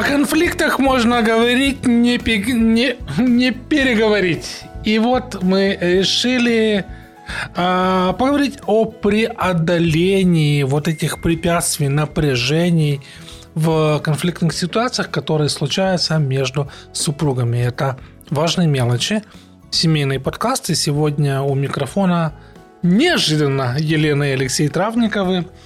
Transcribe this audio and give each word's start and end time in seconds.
О 0.00 0.02
конфликтах 0.02 0.78
можно 0.78 1.20
говорить, 1.20 1.86
не, 1.86 2.16
не, 2.16 2.96
не 3.18 3.50
переговорить. 3.50 4.62
И 4.82 4.98
вот 4.98 5.42
мы 5.42 5.76
решили 5.78 6.86
э, 7.54 8.14
поговорить 8.18 8.60
о 8.64 8.86
преодолении 8.86 10.62
вот 10.62 10.88
этих 10.88 11.20
препятствий, 11.20 11.88
напряжений 11.88 13.02
в 13.54 13.98
конфликтных 13.98 14.54
ситуациях, 14.54 15.10
которые 15.10 15.50
случаются 15.50 16.16
между 16.16 16.70
супругами. 16.94 17.58
Это 17.58 17.98
важные 18.30 18.68
мелочи. 18.68 19.22
Семейный 19.70 20.18
подкаст. 20.18 20.70
И 20.70 20.74
сегодня 20.76 21.42
у 21.42 21.54
микрофона 21.54 22.32
неожиданно 22.82 23.76
Елена 23.78 24.30
и 24.30 24.32
Алексей 24.32 24.68
Травниковы– 24.68 25.44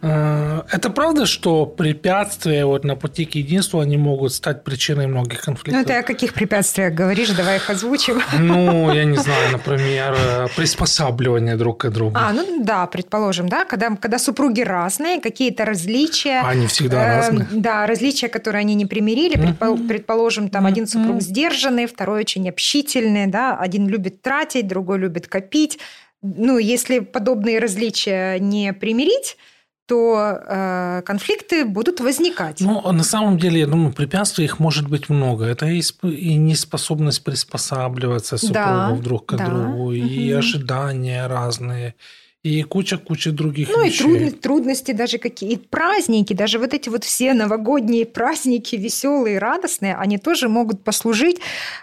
это 0.00 0.90
правда, 0.90 1.26
что 1.26 1.66
препятствия 1.66 2.64
вот 2.64 2.84
на 2.84 2.96
пути 2.96 3.24
к 3.24 3.34
единству, 3.34 3.80
они 3.80 3.96
могут 3.96 4.32
стать 4.32 4.64
причиной 4.64 5.06
многих 5.06 5.40
конфликтов? 5.40 5.82
Ну, 5.82 5.86
ты 5.86 5.94
о 5.94 6.02
каких 6.02 6.34
препятствиях 6.34 6.94
говоришь? 6.94 7.30
Давай 7.30 7.56
их 7.56 7.68
озвучим. 7.70 8.20
Ну, 8.38 8.92
я 8.92 9.04
не 9.04 9.16
знаю, 9.16 9.52
например, 9.52 10.16
э, 10.16 10.46
приспосабливание 10.56 11.56
друг 11.56 11.78
к 11.78 11.90
другу. 11.90 12.16
А, 12.16 12.32
ну 12.32 12.64
да, 12.64 12.86
предположим, 12.86 13.48
да, 13.48 13.64
когда, 13.64 13.94
когда 13.96 14.18
супруги 14.18 14.60
разные, 14.60 15.20
какие-то 15.20 15.64
различия. 15.64 16.42
Они 16.42 16.66
всегда 16.66 17.02
э, 17.02 17.16
разные. 17.16 17.48
Да, 17.50 17.86
различия, 17.86 18.28
которые 18.28 18.60
они 18.60 18.74
не 18.74 18.86
примирили. 18.86 19.36
Mm-hmm. 19.36 19.88
Предположим, 19.88 20.48
там 20.48 20.64
mm-hmm. 20.64 20.68
один 20.68 20.86
супруг 20.86 21.22
сдержанный, 21.22 21.86
второй 21.86 22.20
очень 22.20 22.48
общительный, 22.48 23.26
да, 23.26 23.56
один 23.56 23.88
любит 23.88 24.22
тратить, 24.22 24.66
другой 24.66 24.98
любит 24.98 25.26
копить. 25.26 25.78
Ну, 26.22 26.58
если 26.58 26.98
подобные 26.98 27.58
различия 27.58 28.38
не 28.38 28.72
примирить, 28.72 29.36
то 29.88 30.38
э, 30.46 31.02
конфликты 31.06 31.64
будут 31.64 32.00
возникать. 32.00 32.60
Ну, 32.60 32.92
на 32.92 33.02
самом 33.02 33.38
деле, 33.38 33.60
я 33.60 33.66
думаю, 33.66 33.92
препятствий 33.92 34.44
их 34.44 34.58
может 34.58 34.86
быть 34.86 35.08
много. 35.08 35.46
Это 35.46 35.64
и, 35.66 35.80
и 36.02 36.34
неспособность 36.36 37.24
приспосабливаться 37.24 38.36
супругов 38.36 38.98
да, 38.98 39.02
друг 39.02 39.26
к 39.26 39.36
да. 39.36 39.46
другу, 39.46 39.92
и 39.92 40.30
угу. 40.30 40.38
ожидания 40.38 41.26
разные, 41.26 41.94
и 42.44 42.62
куча-куча 42.62 43.32
других 43.32 43.68
ну, 43.68 43.84
вещей. 43.84 44.06
Ну, 44.06 44.14
и 44.14 44.30
труд, 44.30 44.40
трудности 44.40 44.92
даже 44.92 45.18
какие. 45.18 45.52
И 45.52 45.56
праздники, 45.56 46.34
даже 46.34 46.58
вот 46.58 46.72
эти 46.72 46.88
вот 46.88 47.02
все 47.02 47.34
новогодние 47.34 48.06
праздники, 48.06 48.76
веселые, 48.76 49.38
радостные, 49.38 49.96
они 49.96 50.18
тоже 50.18 50.48
могут 50.48 50.84
послужить 50.84 51.40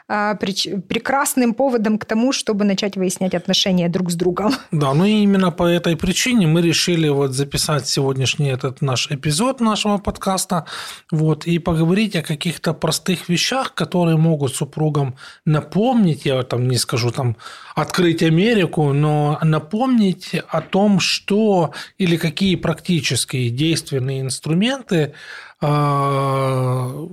а, 0.08 0.36
прич, 0.36 0.68
прекрасным 0.88 1.54
поводом 1.54 1.98
к 1.98 2.06
тому, 2.06 2.32
чтобы 2.32 2.64
начать 2.64 2.96
выяснять 2.96 3.36
отношения 3.36 3.90
друг 3.90 4.12
с 4.12 4.16
другом. 4.16 4.54
Да, 4.72 4.94
ну 4.94 5.04
и 5.04 5.24
именно 5.24 5.52
по 5.52 5.64
этой 5.64 5.98
причине 5.98 6.48
мы 6.48 6.62
решили 6.62 7.10
вот 7.10 7.32
записать 7.32 7.88
сегодняшний 7.88 8.50
этот 8.50 8.82
наш 8.82 9.12
эпизод 9.12 9.60
нашего 9.60 9.98
подкаста 9.98 10.66
вот, 11.12 11.48
и 11.48 11.60
поговорить 11.60 12.16
о 12.16 12.22
каких-то 12.22 12.74
простых 12.74 13.28
вещах, 13.28 13.74
которые 13.74 14.18
могут 14.18 14.56
супругам 14.56 15.16
напомнить, 15.46 16.26
я 16.26 16.44
там 16.44 16.70
не 16.70 16.78
скажу 16.78 17.12
там 17.12 17.36
открыть 17.76 18.24
Америку, 18.24 18.94
но 18.94 19.38
напомнить 19.44 20.34
о 20.50 20.62
том, 20.62 21.00
что 21.00 21.74
или 21.98 22.18
какие 22.18 22.56
практические 22.56 23.50
действенные 23.50 24.22
инструменты 24.22 25.14
э, 25.62 27.08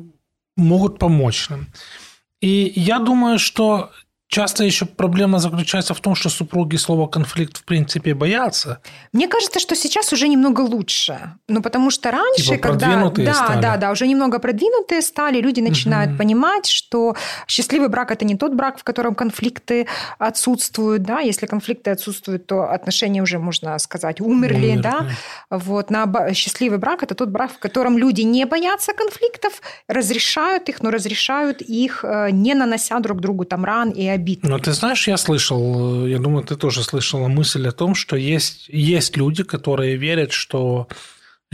могут 0.57 0.99
помочь 0.99 1.49
нам. 1.49 1.67
И 2.41 2.73
я 2.75 2.99
думаю, 2.99 3.39
что 3.39 3.93
Часто 4.33 4.65
еще 4.65 4.87
проблема 4.87 5.39
заключается 5.41 5.93
в 5.93 6.01
том, 6.01 6.15
что 6.15 6.31
супруги 6.31 6.77
слова 6.77 7.07
конфликт 7.07 7.59
в 7.59 7.65
принципе 7.65 8.15
боятся. 8.15 8.81
Мне 9.13 9.29
кажется, 9.29 9.61
что 9.61 9.77
сейчас 9.77 10.11
уже 10.15 10.27
немного 10.27 10.63
лучше. 10.63 11.35
Ну, 11.49 11.61
потому 11.61 11.91
что 11.91 12.11
раньше, 12.11 12.43
типа 12.43 12.69
когда... 12.69 13.11
Да, 13.11 13.35
стали. 13.35 13.61
да, 13.61 13.77
да, 13.77 13.91
уже 13.91 14.07
немного 14.07 14.39
продвинутые 14.39 15.03
стали, 15.03 15.43
люди 15.43 15.61
начинают 15.61 16.13
угу. 16.13 16.19
понимать, 16.19 16.67
что 16.67 17.15
счастливый 17.47 17.89
брак– 17.89 18.11
это 18.13 18.25
не 18.25 18.35
тот 18.35 18.55
брак, 18.55 18.79
в 18.79 18.85
котором 18.85 19.15
конфликты 19.15 19.87
отсутствуют. 20.19 21.03
Да? 21.03 21.21
Если 21.21 21.45
конфликты 21.45 21.91
отсутствуют, 21.91 22.47
то 22.47 22.73
отношения 22.73 23.21
уже, 23.23 23.39
можно 23.39 23.79
сказать, 23.81 24.23
умерли. 24.23 24.71
Умер, 24.71 24.83
да? 24.83 24.99
Да. 25.51 25.59
Вот. 25.59 25.91
На... 25.91 26.33
Счастливый 26.33 26.79
брак– 26.79 27.03
это 27.03 27.15
тот 27.15 27.29
брак, 27.29 27.53
в 27.53 27.59
котором 27.59 27.99
люди 27.99 28.23
не 28.23 28.47
боятся 28.47 28.95
конфликтов, 28.95 29.61
разрешают 29.89 30.71
их, 30.71 30.83
но 30.83 30.91
разрешают 30.91 31.61
их, 31.61 32.03
э, 32.03 32.31
не 32.31 32.55
нанося 32.55 32.99
друг 33.01 33.21
другу 33.21 33.45
там 33.45 33.67
ран 33.67 33.91
и 33.91 34.07
обид 34.07 34.22
обид. 34.23 34.45
Но 34.45 34.59
ты 34.59 34.73
знаешь, 34.73 35.09
я 35.09 35.17
слышал, 35.17 36.07
я 36.07 36.19
думаю, 36.19 36.45
ты 36.45 36.57
тоже 36.57 36.83
слышала 36.83 37.29
мысль 37.29 37.69
о 37.69 37.73
том, 37.73 37.95
что 37.95 38.17
есть, 38.17 38.69
есть 38.69 39.17
люди, 39.17 39.43
которые 39.43 39.97
верят, 39.97 40.33
что 40.33 40.87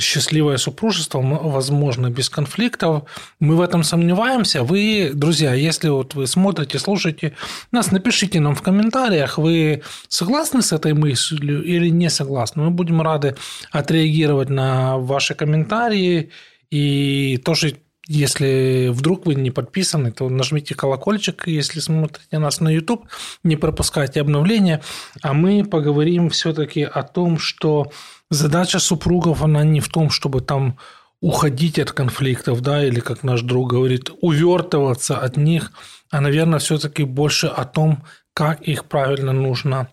счастливое 0.01 0.59
супружество 0.59 1.21
возможно 1.21 2.11
без 2.11 2.31
конфликтов. 2.31 3.03
Мы 3.41 3.57
в 3.57 3.61
этом 3.61 3.83
сомневаемся. 3.83 4.63
Вы, 4.63 5.11
друзья, 5.13 5.55
если 5.55 5.89
вот 5.89 6.15
вы 6.15 6.27
смотрите, 6.27 6.79
слушаете 6.79 7.33
нас, 7.73 7.91
напишите 7.91 8.39
нам 8.41 8.55
в 8.55 8.63
комментариях, 8.63 9.39
вы 9.39 9.83
согласны 10.09 10.63
с 10.63 10.73
этой 10.73 10.95
мыслью 10.95 11.65
или 11.65 11.89
не 11.89 12.11
согласны. 12.11 12.63
Мы 12.63 12.71
будем 12.71 13.03
рады 13.03 13.35
отреагировать 13.73 14.51
на 14.51 14.99
ваши 14.99 15.35
комментарии 15.35 16.31
и 16.71 17.41
тоже 17.45 17.79
если 18.09 18.89
вдруг 18.91 19.27
вы 19.27 19.35
не 19.35 19.51
подписаны, 19.51 20.11
то 20.11 20.29
нажмите 20.31 20.75
колокольчик, 20.75 21.47
если 21.47 21.79
смотрите 21.79 22.39
нас 22.39 22.61
на 22.61 22.71
YouTube, 22.71 23.07
не 23.45 23.57
пропускайте 23.57 24.23
обновления. 24.23 24.83
А 25.23 25.35
мы 25.35 25.63
поговорим 25.63 26.31
все-таки 26.31 26.83
о 26.83 27.03
том, 27.03 27.39
что 27.39 27.93
задача 28.31 28.79
супругов, 28.79 29.43
она 29.43 29.63
не 29.63 29.81
в 29.81 29.89
том, 29.89 30.09
чтобы 30.09 30.41
там 30.41 30.79
уходить 31.21 31.79
от 31.79 31.93
конфликтов, 31.93 32.63
да, 32.63 32.83
или, 32.83 33.01
как 33.01 33.23
наш 33.25 33.43
друг 33.43 33.71
говорит, 33.71 34.11
увертываться 34.23 35.19
от 35.19 35.37
них, 35.37 35.73
а, 36.11 36.21
наверное, 36.23 36.61
все-таки 36.61 37.05
больше 37.05 37.49
о 37.49 37.67
том, 37.67 38.05
как 38.33 38.63
их 38.63 38.87
правильно 38.87 39.33
нужно 39.33 39.89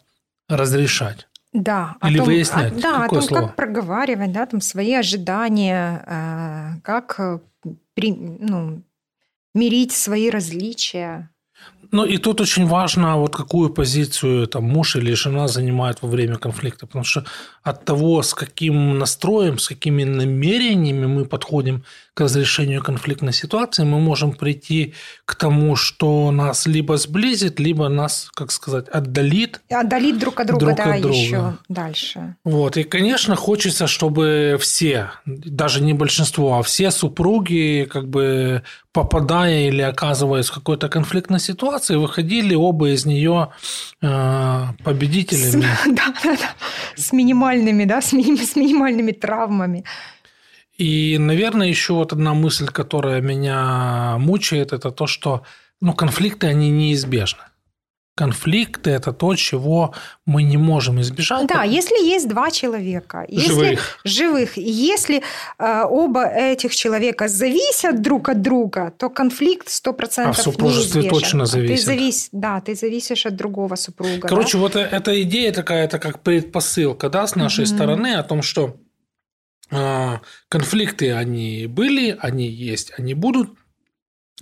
разрешать. 0.48 1.28
Да, 1.56 1.96
Или 2.04 2.18
том, 2.18 2.26
выяснять. 2.26 2.74
О, 2.74 2.82
да, 2.82 3.06
о 3.06 3.10
том, 3.10 3.22
слово? 3.22 3.42
как 3.42 3.56
проговаривать, 3.56 4.34
да, 4.34 4.46
там 4.46 4.60
свои 4.60 4.94
ожидания, 4.94 6.04
э, 6.06 6.80
как 6.84 7.18
при, 7.94 8.12
ну, 8.12 8.84
мирить 9.54 9.94
свои 9.94 10.30
различия. 10.30 11.30
Ну 11.96 12.04
и 12.04 12.18
тут 12.18 12.42
очень 12.42 12.68
важно, 12.68 13.16
вот 13.16 13.34
какую 13.38 13.70
позицию 13.70 14.48
там 14.48 14.64
муж 14.66 14.98
или 14.98 15.14
жена 15.14 15.48
занимает 15.48 16.02
во 16.02 16.10
время 16.10 16.36
конфликта, 16.36 16.88
потому 16.88 17.06
что 17.06 17.24
от 17.64 17.86
того, 17.86 18.22
с 18.22 18.34
каким 18.34 19.00
настроем, 19.00 19.58
с 19.58 19.70
какими 19.70 20.04
намерениями 20.04 21.06
мы 21.06 21.24
подходим 21.24 21.86
к 22.14 22.20
разрешению 22.22 22.84
конфликтной 22.84 23.34
ситуации, 23.34 23.84
мы 23.84 24.00
можем 24.00 24.34
прийти 24.34 24.94
к 25.26 25.36
тому, 25.36 25.76
что 25.78 26.32
нас 26.32 26.66
либо 26.66 26.98
сблизит, 26.98 27.60
либо 27.60 27.88
нас, 27.88 28.30
как 28.34 28.52
сказать, 28.52 28.90
отдалит. 28.90 29.62
Отдалит 29.70 30.20
друг 30.20 30.40
от 30.40 30.48
друга, 30.48 30.66
друг 30.66 30.78
да, 30.78 30.94
от 30.94 31.02
друга. 31.02 31.16
еще 31.16 31.54
дальше. 31.70 32.36
Вот. 32.44 32.76
И, 32.78 32.84
конечно, 32.84 33.36
хочется, 33.36 33.88
чтобы 33.88 34.58
все, 34.60 35.12
даже 35.26 35.82
не 35.82 35.94
большинство, 35.94 36.58
а 36.58 36.62
все 36.62 36.92
супруги, 36.92 37.88
как 37.90 38.10
бы 38.10 38.64
попадая 38.96 39.68
или 39.68 39.82
оказываясь 39.82 40.48
в 40.48 40.54
какой-то 40.54 40.88
конфликтной 40.88 41.42
ситуации, 41.42 41.85
выходили 41.90 42.56
оба 42.56 42.90
из 42.90 43.06
нее 43.06 43.50
э, 44.02 44.64
победителями. 44.84 45.62
С, 45.62 45.86
да, 45.86 46.14
да, 46.24 46.38
да. 46.38 46.56
С 46.96 47.12
минимальными, 47.12 47.86
да, 47.86 48.02
с, 48.02 48.14
миним, 48.14 48.38
с 48.38 48.56
минимальными 48.56 49.12
травмами. 49.12 49.84
И, 50.78 51.18
наверное, 51.18 51.68
еще 51.68 51.94
вот 51.94 52.12
одна 52.14 52.34
мысль, 52.34 52.68
которая 52.68 53.22
меня 53.22 54.18
мучает, 54.18 54.74
это 54.74 54.92
то, 54.92 55.08
что 55.08 55.44
ну, 55.82 55.94
конфликты, 55.94 56.48
они 56.48 56.70
неизбежны. 56.70 57.44
Конфликты– 58.16 58.90
это 58.92 59.12
то, 59.12 59.36
чего 59.36 59.94
мы 60.26 60.44
не 60.44 60.56
можем 60.56 61.02
избежать. 61.02 61.48
Да, 61.48 61.64
если 61.64 62.02
есть 62.02 62.30
два 62.30 62.50
человека, 62.50 63.26
если 63.28 63.52
живых, 63.52 64.00
живых 64.06 64.58
если 64.58 65.22
э, 65.60 65.84
оба 65.84 66.26
этих 66.26 66.74
человека 66.74 67.28
зависят 67.28 68.02
друг 68.02 68.30
от 68.30 68.42
друга, 68.42 68.94
то 68.98 69.10
конфликт 69.10 69.68
100% 69.68 70.24
А 70.24 70.32
в 70.32 70.38
супружестве 70.38 71.02
неизбежен. 71.02 71.10
точно 71.10 71.46
зависит. 71.46 71.76
Ты 71.76 71.92
завис, 71.92 72.30
да, 72.32 72.62
ты 72.62 72.76
зависишь 72.76 73.26
от 73.26 73.36
другого 73.36 73.76
супруга. 73.76 74.28
Короче, 74.30 74.54
да? 74.54 74.60
вот 74.60 74.76
э, 74.78 74.80
эта 74.80 75.22
идея 75.24 75.52
такая, 75.52 75.84
это 75.84 76.00
как 76.00 76.22
предпосылка 76.22 77.10
да, 77.10 77.28
с 77.28 77.36
нашей 77.36 77.66
mm-hmm. 77.66 77.76
стороны 77.76 78.16
о 78.16 78.24
том, 78.24 78.42
что 78.42 78.78
а, 79.72 80.22
конфликты, 80.50 81.14
они 81.14 81.68
были, 81.68 82.18
они 82.20 82.48
есть, 82.48 82.94
они 82.98 83.14
будут. 83.14 83.52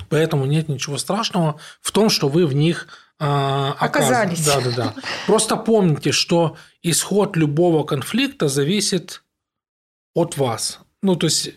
Поэтому 0.09 0.45
нет 0.45 0.69
ничего 0.69 0.97
страшного 0.97 1.59
в 1.81 1.91
том, 1.91 2.09
что 2.09 2.27
вы 2.27 2.45
в 2.45 2.53
них 2.53 2.87
а, 2.87 3.02
оказались. 3.25 4.45
Да, 4.45 4.61
да, 4.61 4.71
да. 4.71 4.95
Просто 5.27 5.55
помните, 5.55 6.11
что 6.11 6.57
исход 6.81 7.37
любого 7.37 7.83
конфликта 7.83 8.47
зависит 8.47 9.23
от 10.13 10.37
вас. 10.37 10.79
Ну, 11.01 11.15
то 11.15 11.27
есть, 11.27 11.51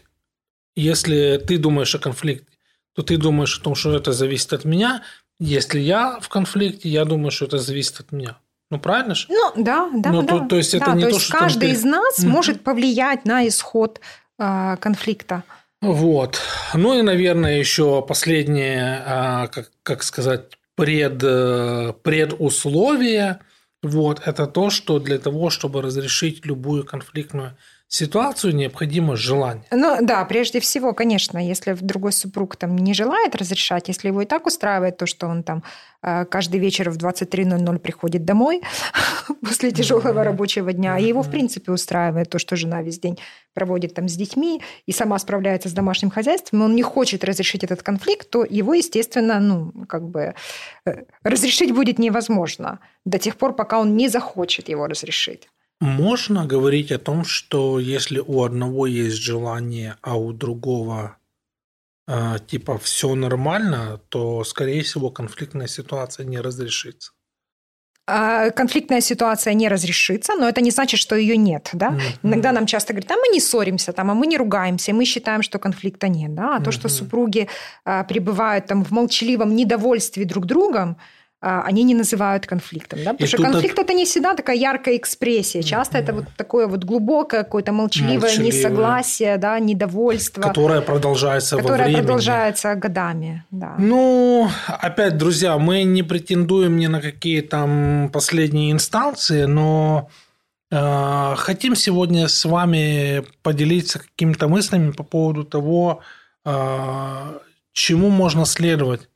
если 0.75 1.43
ты 1.47 1.59
думаешь 1.59 1.95
о 1.95 1.99
конфликте, 1.99 2.47
то 2.95 3.03
ты 3.03 3.17
думаешь 3.17 3.59
о 3.59 3.63
том, 3.63 3.75
что 3.75 3.95
это 3.95 4.13
зависит 4.13 4.53
от 4.53 4.65
меня. 4.65 5.03
Если 5.39 5.81
я 5.81 6.19
в 6.21 6.29
конфликте, 6.29 6.89
я 6.89 7.05
думаю, 7.05 7.31
что 7.31 7.45
это 7.47 7.59
зависит 7.59 8.01
от 8.01 8.13
меня. 8.13 8.39
Ну, 8.71 8.81
правильно 8.81 9.15
же? 9.15 9.27
Ну, 9.29 9.53
да, 9.57 9.91
да, 9.95 10.11
ну, 10.11 10.23
да. 10.23 10.39
То, 10.39 10.49
то 10.49 10.57
есть, 10.57 10.75
это 10.75 10.87
да, 10.87 10.95
не 10.95 11.03
то, 11.03 11.09
то, 11.11 11.15
есть 11.15 11.27
что 11.27 11.39
каждый 11.39 11.69
ты... 11.69 11.75
из 11.75 11.85
нас 11.85 12.19
mm-hmm. 12.19 12.29
может 12.29 12.65
повлиять 12.65 13.25
на 13.25 13.47
исход 13.47 14.01
э, 14.39 14.77
конфликта. 14.81 15.45
Вот. 15.83 16.41
Ну 16.75 16.99
и, 16.99 17.03
наверное, 17.03 17.59
еще 17.59 18.03
последнее, 18.03 19.03
а, 19.07 19.47
как, 19.49 19.71
как 19.83 20.03
сказать, 20.03 20.59
пред, 20.77 21.23
э, 21.23 21.93
предусловие. 22.03 23.41
Вот, 23.83 24.23
это 24.25 24.47
то, 24.47 24.71
что 24.71 24.99
для 24.99 25.19
того, 25.19 25.51
чтобы 25.51 25.83
разрешить 25.83 26.47
любую 26.47 26.85
конфликтную 26.85 27.57
ситуацию 27.89 28.55
необходимо 28.55 29.17
желание. 29.17 29.65
Ну 29.71 29.99
да, 30.03 30.25
прежде 30.25 30.61
всего, 30.61 30.93
конечно, 30.93 31.39
если 31.39 31.73
другой 31.73 32.13
супруг 32.13 32.57
там 32.57 32.77
не 32.77 32.95
желает 32.95 33.35
разрешать, 33.37 33.89
если 33.89 34.09
его 34.09 34.23
и 34.23 34.27
так 34.27 34.47
устраивает 34.47 34.97
то, 34.97 35.07
что 35.07 35.29
он 35.29 35.43
там 35.43 35.63
э, 36.03 36.25
каждый 36.25 36.59
вечер 36.59 36.91
в 36.91 36.97
23.00 36.97 37.79
приходит 37.79 38.25
домой 38.25 38.63
после 39.43 39.71
тяжелого 39.71 40.25
рабочего 40.25 40.73
дня, 40.73 40.99
и 40.99 41.07
его 41.07 41.23
в 41.23 41.31
принципе 41.31 41.73
устраивает 41.73 42.29
то, 42.31 42.39
что 42.39 42.57
жена 42.57 42.83
весь 42.83 42.99
день 42.99 43.19
проводит 43.55 43.95
там 43.95 44.09
с 44.09 44.15
детьми 44.15 44.61
и 44.87 44.93
сама 44.93 45.19
справляется 45.19 45.69
с 45.69 45.73
домашним 45.73 46.11
хозяйством, 46.11 46.63
он 46.63 46.75
не 46.75 46.83
хочет 46.83 47.25
разрешить 47.25 47.65
этот 47.65 47.83
конфликт, 47.83 48.29
то 48.31 48.45
его, 48.45 48.75
естественно, 48.75 49.39
ну, 49.39 49.73
как 49.87 50.09
бы 50.09 50.35
э, 50.85 51.05
разрешить 51.23 51.73
будет 51.73 51.99
невозможно 51.99 52.81
до 53.05 53.19
тех 53.19 53.37
пор, 53.37 53.55
пока 53.55 53.79
он 53.79 53.97
не 53.97 54.09
захочет 54.09 54.69
его 54.69 54.87
разрешить. 54.87 55.49
Можно 55.81 56.47
говорить 56.47 56.91
о 56.91 56.99
том, 56.99 57.25
что 57.25 57.79
если 57.79 58.19
у 58.19 58.43
одного 58.43 58.87
есть 58.87 59.17
желание, 59.17 59.97
а 60.01 60.17
у 60.17 60.33
другого 60.33 61.19
э, 62.09 62.37
типа 62.47 62.79
все 62.79 63.15
нормально, 63.15 64.01
то, 64.09 64.43
скорее 64.45 64.83
всего, 64.83 65.11
конфликтная 65.11 65.67
ситуация 65.67 66.25
не 66.25 66.41
разрешится. 66.41 67.13
А, 68.09 68.51
конфликтная 68.51 69.01
ситуация 69.01 69.53
не 69.55 69.69
разрешится, 69.69 70.35
но 70.37 70.49
это 70.49 70.61
не 70.61 70.71
значит, 70.71 71.01
что 71.01 71.17
ее 71.17 71.37
нет. 71.37 71.71
Да? 71.73 71.91
Mm-hmm. 71.91 72.19
Иногда 72.23 72.53
нам 72.53 72.67
часто 72.67 72.93
говорят, 72.93 73.11
а 73.11 73.17
мы 73.17 73.29
не 73.33 73.41
ссоримся, 73.41 73.93
там, 73.93 74.11
а 74.11 74.15
мы 74.15 74.29
не 74.29 74.37
ругаемся, 74.37 74.95
мы 74.95 75.05
считаем, 75.05 75.43
что 75.43 75.59
конфликта 75.59 76.09
нет. 76.09 76.35
Да? 76.35 76.57
А 76.57 76.61
mm-hmm. 76.61 76.65
то, 76.65 76.71
что 76.71 76.89
супруги 76.89 77.49
а, 77.85 78.05
пребывают 78.05 78.67
там, 78.67 78.85
в 78.85 78.93
молчаливом 78.93 79.57
недовольстве 79.57 80.25
друг 80.25 80.47
другом, 80.47 80.97
они 81.47 81.85
не 81.85 81.95
называют 81.95 82.47
конфликтом. 82.47 82.99
Да? 83.05 83.13
Потому 83.13 83.25
и 83.25 83.29
что 83.29 83.43
конфликт 83.43 83.75
это... 83.75 83.83
это 83.83 83.95
не 83.95 84.05
всегда 84.05 84.35
такая 84.35 84.57
яркая 84.57 84.97
экспрессия. 84.97 85.63
Часто 85.63 85.99
mm-hmm. 85.99 86.03
это 86.03 86.13
вот 86.13 86.25
такое 86.37 86.67
вот 86.67 86.85
глубокое 86.85 87.45
какое-то 87.45 87.73
молчаливое, 87.73 88.19
молчаливое 88.19 88.47
несогласие, 88.47 89.37
да, 89.39 89.59
недовольство. 89.61 90.43
Которое 90.43 90.81
продолжается 90.81 91.57
которое 91.57 91.79
во 91.79 91.85
времени. 91.85 92.01
продолжается 92.01 92.75
годами. 92.75 93.45
Да. 93.51 93.75
Ну, 93.79 94.49
опять, 94.67 95.17
друзья, 95.19 95.57
мы 95.59 95.85
не 95.85 96.03
претендуем 96.03 96.77
ни 96.77 96.87
на 96.87 97.01
какие 97.01 97.43
там 97.43 98.11
последние 98.13 98.73
инстанции, 98.73 99.45
но 99.45 100.09
э, 100.71 101.35
хотим 101.37 101.77
сегодня 101.77 102.29
с 102.29 102.45
вами 102.45 103.25
поделиться 103.43 104.01
какими-то 104.01 104.49
мыслями 104.49 104.91
по 104.91 105.05
поводу 105.05 105.45
того, 105.45 106.01
э, 106.45 107.39
чему 107.73 108.11
можно 108.11 108.45
следовать 108.47 109.09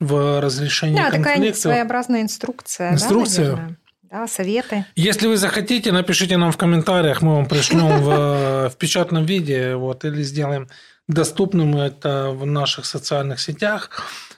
в 0.00 0.40
разрешении 0.40 0.96
да, 0.96 1.10
конфликтов. 1.10 1.34
такая 1.34 1.54
своеобразная 1.54 2.22
инструкция. 2.22 2.92
Инструкция. 2.92 3.56
Да, 3.56 4.20
да, 4.20 4.26
советы. 4.26 4.84
Если 4.96 5.26
вы 5.26 5.36
захотите, 5.36 5.92
напишите 5.92 6.36
нам 6.36 6.52
в 6.52 6.56
комментариях, 6.56 7.20
мы 7.20 7.36
вам 7.36 7.46
пришлем 7.46 8.00
в, 8.02 8.70
в 8.70 8.76
печатном 8.78 9.24
виде, 9.24 9.74
вот, 9.74 10.04
или 10.04 10.22
сделаем 10.22 10.68
доступным 11.08 11.76
это 11.76 12.30
в 12.30 12.46
наших 12.46 12.84
социальных 12.84 13.40
сетях. 13.40 13.90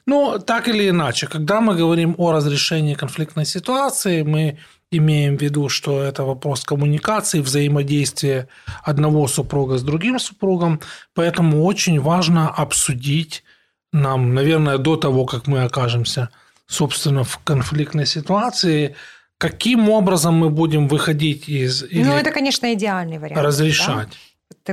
Но 0.06 0.38
так 0.38 0.68
или 0.68 0.88
иначе, 0.88 1.26
когда 1.26 1.60
мы 1.60 1.74
говорим 1.74 2.14
о 2.18 2.32
разрешении 2.32 2.94
конфликтной 2.94 3.44
ситуации, 3.44 4.22
мы 4.22 4.58
имеем 4.90 5.36
в 5.36 5.42
виду, 5.42 5.68
что 5.68 6.02
это 6.02 6.24
вопрос 6.24 6.64
коммуникации, 6.64 7.40
взаимодействия 7.40 8.48
одного 8.82 9.28
супруга 9.28 9.78
с 9.78 9.82
другим 9.82 10.18
супругом, 10.18 10.80
поэтому 11.14 11.64
очень 11.64 12.00
важно 12.00 12.48
обсудить 12.48 13.44
нам, 13.92 14.34
наверное, 14.34 14.78
до 14.78 14.96
того, 14.96 15.24
как 15.24 15.46
мы 15.46 15.62
окажемся, 15.62 16.30
собственно, 16.66 17.24
в 17.24 17.38
конфликтной 17.38 18.06
ситуации, 18.06 18.94
каким 19.38 19.88
образом 19.88 20.34
мы 20.34 20.50
будем 20.50 20.88
выходить 20.88 21.48
из... 21.48 21.84
Ну, 21.90 22.12
это, 22.14 22.30
конечно, 22.30 22.72
идеальный 22.74 23.18
вариант. 23.18 23.42
Разрешать. 23.42 24.08
Да? 24.08 24.16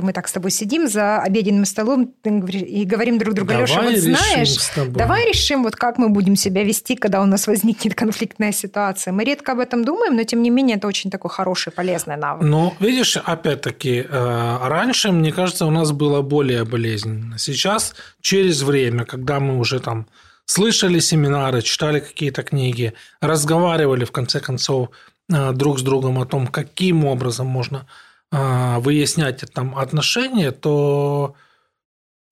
Мы 0.02 0.12
так 0.12 0.28
с 0.28 0.32
тобой 0.32 0.50
сидим 0.50 0.88
за 0.88 1.18
обеденным 1.18 1.64
столом 1.64 2.14
и 2.24 2.84
говорим 2.84 3.18
друг 3.18 3.34
другу, 3.34 3.52
Леша, 3.52 3.82
вот 3.82 3.96
знаешь, 3.96 4.56
давай 4.88 5.28
решим, 5.28 5.62
вот 5.62 5.76
как 5.76 5.98
мы 5.98 6.08
будем 6.08 6.36
себя 6.36 6.64
вести, 6.64 6.96
когда 6.96 7.22
у 7.22 7.26
нас 7.26 7.46
возникнет 7.46 7.94
конфликтная 7.94 8.52
ситуация. 8.52 9.12
Мы 9.12 9.24
редко 9.24 9.52
об 9.52 9.60
этом 9.60 9.84
думаем, 9.84 10.16
но 10.16 10.24
тем 10.24 10.42
не 10.42 10.50
менее 10.50 10.76
это 10.76 10.86
очень 10.86 11.10
такой 11.10 11.30
хороший, 11.30 11.72
полезный 11.72 12.16
навык. 12.16 12.44
Но 12.44 12.74
видишь, 12.80 13.16
опять-таки, 13.16 14.06
э, 14.08 14.58
раньше, 14.62 15.12
мне 15.12 15.32
кажется, 15.32 15.66
у 15.66 15.70
нас 15.70 15.92
было 15.92 16.22
более 16.22 16.64
болезненно. 16.64 17.38
Сейчас, 17.38 17.94
через 18.20 18.62
время, 18.62 19.04
когда 19.04 19.40
мы 19.40 19.58
уже 19.58 19.80
там 19.80 20.06
слышали 20.44 20.98
семинары, 20.98 21.62
читали 21.62 22.00
какие-то 22.00 22.42
книги, 22.42 22.94
разговаривали, 23.20 24.04
в 24.04 24.12
конце 24.12 24.40
концов, 24.40 24.88
э, 25.30 25.52
друг 25.52 25.78
с 25.78 25.82
другом 25.82 26.18
о 26.18 26.26
том, 26.26 26.46
каким 26.46 27.04
образом 27.04 27.46
можно 27.46 27.86
выяснять 28.30 29.44
там 29.52 29.76
отношения, 29.78 30.50
то 30.50 31.34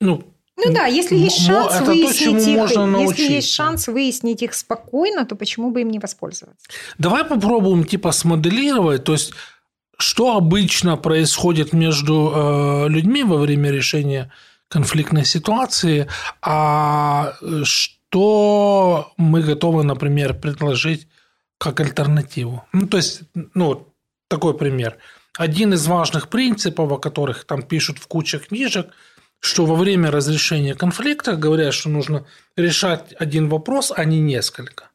ну, 0.01 0.25
ну 0.57 0.73
да, 0.73 0.87
если 0.87 1.17
есть 1.17 1.45
шанс 1.45 1.75
это 1.75 1.85
выяснить 1.85 2.45
то, 2.75 3.03
их, 3.03 3.11
если 3.11 3.35
есть 3.35 3.51
шанс 3.53 3.89
выяснить 3.89 4.43
их 4.43 4.55
спокойно, 4.55 5.27
то 5.27 5.37
почему 5.37 5.71
бы 5.71 5.83
им 5.83 5.91
не 5.91 5.99
воспользоваться? 5.99 6.67
Давай 6.99 7.25
попробуем 7.25 7.85
типа 7.85 8.13
смоделировать, 8.13 9.05
то 9.05 9.13
есть 9.13 9.33
что 9.99 10.37
обычно 10.37 10.97
происходит 10.97 11.73
между 11.73 12.33
э, 12.35 12.89
людьми 12.89 13.23
во 13.23 13.37
время 13.37 13.71
решения 13.71 14.31
конфликтной 14.69 15.25
ситуации, 15.25 16.07
а 16.43 17.35
что 17.63 19.13
мы 19.17 19.43
готовы, 19.43 19.85
например, 19.85 20.35
предложить 20.35 21.07
как 21.59 21.81
альтернативу. 21.81 22.65
Ну, 22.73 22.87
то 22.87 22.97
есть, 22.99 23.23
ну, 23.55 23.89
такой 24.29 24.55
пример– 24.55 24.97
один 25.37 25.75
из 25.75 25.87
важных 25.87 26.29
принципов, 26.29 26.93
о 26.93 26.99
которых 26.99 27.45
там 27.45 27.63
пишут 27.63 27.99
в 27.99 28.07
куче 28.07 28.39
книжек, 28.39 28.89
что 29.41 29.67
во 29.67 29.75
время 29.75 30.11
разрешения 30.11 30.75
конфликта 30.75 31.37
говорят, 31.37 31.75
что 31.75 31.89
нужно 31.89 32.25
решать 32.57 33.15
один 33.19 33.49
вопрос, 33.49 33.93
а 33.95 34.05
не 34.05 34.21
несколько. 34.21 34.91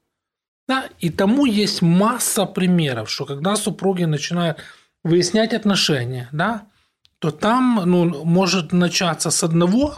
Да? 0.67 0.85
И 0.99 1.09
тому 1.09 1.45
есть 1.45 1.81
масса 1.81 2.45
примеров, 2.45 3.09
что 3.09 3.25
когда 3.25 3.55
супруги 3.55 4.03
начинают 4.03 4.57
выяснять 5.03 5.53
отношения, 5.53 6.29
да, 6.31 6.67
то 7.19 7.31
там 7.31 7.81
ну, 7.85 8.23
может 8.25 8.71
начаться 8.71 9.31
с 9.31 9.43
одного, 9.43 9.97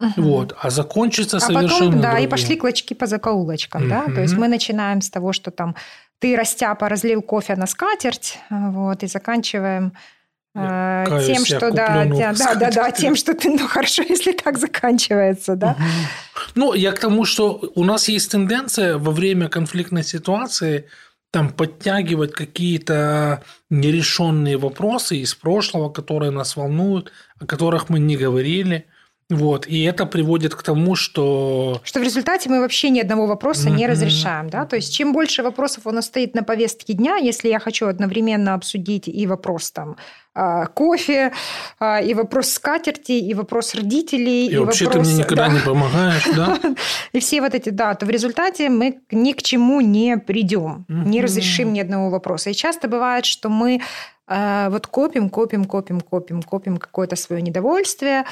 Угу. 0.00 0.22
Вот, 0.22 0.56
а 0.58 0.70
закончится 0.70 1.36
а 1.36 1.40
совершенно 1.40 1.86
потом, 1.88 2.00
да, 2.00 2.10
другим. 2.12 2.26
и 2.26 2.30
пошли 2.30 2.56
клочки 2.56 2.94
по 2.94 3.06
закоулочкам, 3.06 3.82
угу. 3.82 3.90
да, 3.90 4.04
то 4.06 4.22
есть 4.22 4.34
мы 4.34 4.48
начинаем 4.48 5.02
с 5.02 5.10
того, 5.10 5.34
что 5.34 5.50
там 5.50 5.76
ты, 6.20 6.36
растяпа, 6.36 6.88
разлил 6.88 7.22
кофе 7.22 7.56
на 7.56 7.66
скатерть, 7.66 8.38
вот, 8.50 9.02
и 9.02 9.06
заканчиваем 9.06 9.94
э, 10.54 11.04
Каюсь, 11.08 11.26
тем, 11.26 11.44
что 11.44 11.70
да, 11.70 12.04
да, 12.04 12.32
да, 12.32 12.54
да, 12.54 12.70
да, 12.70 12.90
тем, 12.92 13.16
что 13.16 13.34
ты, 13.34 13.50
ну 13.50 13.66
хорошо, 13.66 14.02
если 14.08 14.32
так 14.32 14.58
заканчивается, 14.58 15.56
да. 15.56 15.70
Угу. 15.70 15.80
Ну, 16.54 16.74
я 16.74 16.92
к 16.92 16.98
тому, 16.98 17.24
что 17.24 17.60
у 17.74 17.84
нас 17.84 18.08
есть 18.08 18.30
тенденция 18.30 18.98
во 18.98 19.10
время 19.10 19.48
конфликтной 19.48 20.04
ситуации 20.04 20.86
там 21.30 21.48
подтягивать 21.50 22.32
какие-то 22.32 23.42
нерешенные 23.70 24.58
вопросы 24.58 25.16
из 25.16 25.34
прошлого, 25.34 25.88
которые 25.88 26.32
нас 26.32 26.56
волнуют, 26.56 27.12
о 27.38 27.46
которых 27.46 27.88
мы 27.88 28.00
не 28.00 28.16
говорили. 28.16 28.86
Вот, 29.30 29.68
и 29.68 29.84
это 29.84 30.06
приводит 30.06 30.56
к 30.56 30.62
тому, 30.62 30.96
что... 30.96 31.80
Что 31.84 32.00
в 32.00 32.02
результате 32.02 32.50
мы 32.50 32.60
вообще 32.60 32.90
ни 32.90 32.98
одного 32.98 33.26
вопроса 33.26 33.68
mm-hmm. 33.68 33.76
не 33.76 33.86
разрешаем, 33.86 34.50
да, 34.50 34.66
то 34.66 34.74
есть 34.74 34.92
чем 34.92 35.12
больше 35.12 35.44
вопросов 35.44 35.86
у 35.86 35.90
нас 35.92 36.06
стоит 36.06 36.34
на 36.34 36.42
повестке 36.42 36.94
дня, 36.94 37.16
если 37.16 37.48
я 37.48 37.60
хочу 37.60 37.86
одновременно 37.86 38.54
обсудить 38.54 39.06
и 39.06 39.26
вопрос 39.28 39.70
там 39.70 39.96
а, 40.34 40.66
кофе, 40.66 41.32
а, 41.78 42.00
и 42.00 42.14
вопрос 42.14 42.50
скатерти, 42.50 43.12
и 43.12 43.34
вопрос 43.34 43.74
родителей, 43.74 44.46
и, 44.46 44.54
и 44.54 44.58
вообще 44.58 44.86
вопрос... 44.86 45.06
ты 45.06 45.12
мне 45.12 45.22
никогда 45.22 45.46
да. 45.48 45.54
не 45.54 45.60
помогаешь, 45.60 46.28
да? 46.34 46.58
И 47.12 47.20
все 47.20 47.40
вот 47.40 47.54
эти, 47.54 47.70
да, 47.70 47.94
то 47.94 48.06
в 48.06 48.10
результате 48.10 48.68
мы 48.68 49.00
ни 49.10 49.32
к 49.32 49.42
чему 49.42 49.80
не 49.80 50.18
придем, 50.18 50.86
не 50.88 51.20
разрешим 51.20 51.72
ни 51.72 51.80
одного 51.80 52.10
вопроса. 52.10 52.50
И 52.50 52.54
часто 52.54 52.88
бывает, 52.88 53.24
что 53.24 53.48
мы 53.48 53.80
вот 54.30 54.86
копим, 54.86 55.28
копим, 55.28 55.64
копим, 55.64 56.00
копим, 56.00 56.42
копим 56.42 56.76
какое-то 56.76 57.16
свое 57.16 57.42
недовольствие, 57.42 58.24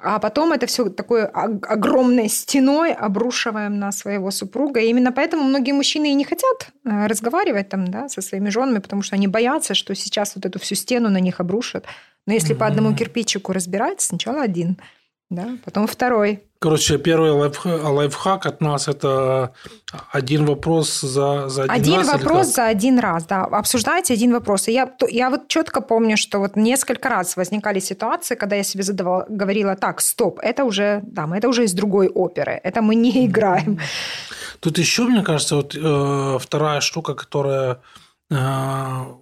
а 0.00 0.18
потом 0.18 0.52
это 0.52 0.66
все 0.66 0.88
такой 0.88 1.24
огромной 1.26 2.28
стеной 2.28 2.92
обрушиваем 2.92 3.78
на 3.78 3.92
своего 3.92 4.32
супруга. 4.32 4.80
И 4.80 4.88
именно 4.88 5.12
поэтому 5.12 5.44
многие 5.44 5.72
мужчины 5.72 6.10
и 6.10 6.14
не 6.14 6.24
хотят 6.24 6.70
э, 6.84 7.06
разговаривать 7.06 7.68
там, 7.68 7.86
да, 7.86 8.08
со 8.08 8.20
своими 8.20 8.48
женами, 8.48 8.80
потому 8.80 9.02
что 9.02 9.14
они 9.14 9.28
боятся, 9.28 9.74
что 9.74 9.94
сейчас 9.94 10.34
вот 10.34 10.44
эту 10.44 10.58
всю 10.58 10.74
стену 10.74 11.08
на 11.10 11.20
них 11.20 11.38
обрушат. 11.38 11.84
Но 12.26 12.32
если 12.32 12.54
mm-hmm. 12.54 12.58
по 12.58 12.66
одному 12.66 12.94
кирпичику 12.96 13.52
разбирать, 13.52 14.00
сначала 14.00 14.42
один, 14.42 14.78
да, 15.30 15.56
потом 15.64 15.86
второй. 15.86 16.42
Короче, 16.64 16.96
первый 16.96 17.30
лайф, 17.30 17.66
лайфхак 17.66 18.46
от 18.46 18.62
нас– 18.62 18.88
это 18.88 19.52
один 20.12 20.46
вопрос 20.46 21.00
за, 21.02 21.48
за 21.48 21.64
один, 21.64 21.74
один 21.74 21.94
раз? 21.94 22.08
Один 22.08 22.18
вопрос 22.18 22.54
за 22.54 22.66
один 22.68 22.98
раз, 22.98 23.26
да. 23.26 23.44
Обсуждайте 23.44 24.14
один 24.14 24.32
вопрос. 24.32 24.68
И 24.68 24.72
я, 24.72 24.90
я 25.10 25.28
вот 25.28 25.48
четко 25.48 25.82
помню, 25.82 26.16
что 26.16 26.38
вот 26.38 26.56
несколько 26.56 27.10
раз 27.10 27.36
возникали 27.36 27.80
ситуации, 27.80 28.34
когда 28.34 28.56
я 28.56 28.62
себе 28.62 28.82
задавала, 28.82 29.26
говорила, 29.28 29.76
так, 29.76 30.00
стоп, 30.00 30.40
это 30.42 30.64
уже, 30.64 31.00
да, 31.02 31.28
это 31.36 31.48
уже 31.48 31.64
из 31.64 31.74
другой 31.74 32.08
оперы, 32.08 32.60
это 32.64 32.80
мы 32.80 32.94
не 32.94 33.26
играем. 33.26 33.78
Тут 34.60 34.78
еще, 34.78 35.02
мне 35.02 35.22
кажется, 35.22 35.56
вот 35.56 35.76
э, 35.76 36.38
вторая 36.40 36.80
штука, 36.80 37.14
которая 37.14 37.76
э, 38.30 38.36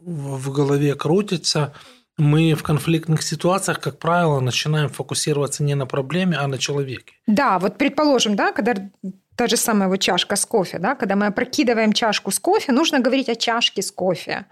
в 0.06 0.52
голове 0.52 0.94
крутится– 0.94 1.72
мы 2.19 2.54
в 2.54 2.62
конфликтных 2.62 3.23
ситуациях, 3.23 3.81
как 3.81 3.99
правило, 3.99 4.40
начинаем 4.40 4.88
фокусироваться 4.88 5.62
не 5.62 5.75
на 5.75 5.87
проблеме, 5.87 6.37
а 6.37 6.47
на 6.47 6.59
человеке. 6.59 7.14
Да, 7.26 7.59
вот 7.59 7.78
предположим, 7.78 8.37
да, 8.37 8.52
когда 8.52 8.75
та 9.37 9.47
же 9.47 9.57
самая 9.57 9.88
вот 9.88 10.00
чашка 10.00 10.37
с 10.37 10.45
кофе, 10.45 10.78
да, 10.78 10.95
когда 10.95 11.16
мы 11.16 11.26
опрокидываем 11.26 11.92
чашку 11.92 12.31
с 12.31 12.38
кофе, 12.38 12.73
нужно 12.73 13.00
говорить 13.00 13.28
о 13.28 13.35
чашке 13.35 13.81
с 13.81 13.90
кофе, 13.90 14.45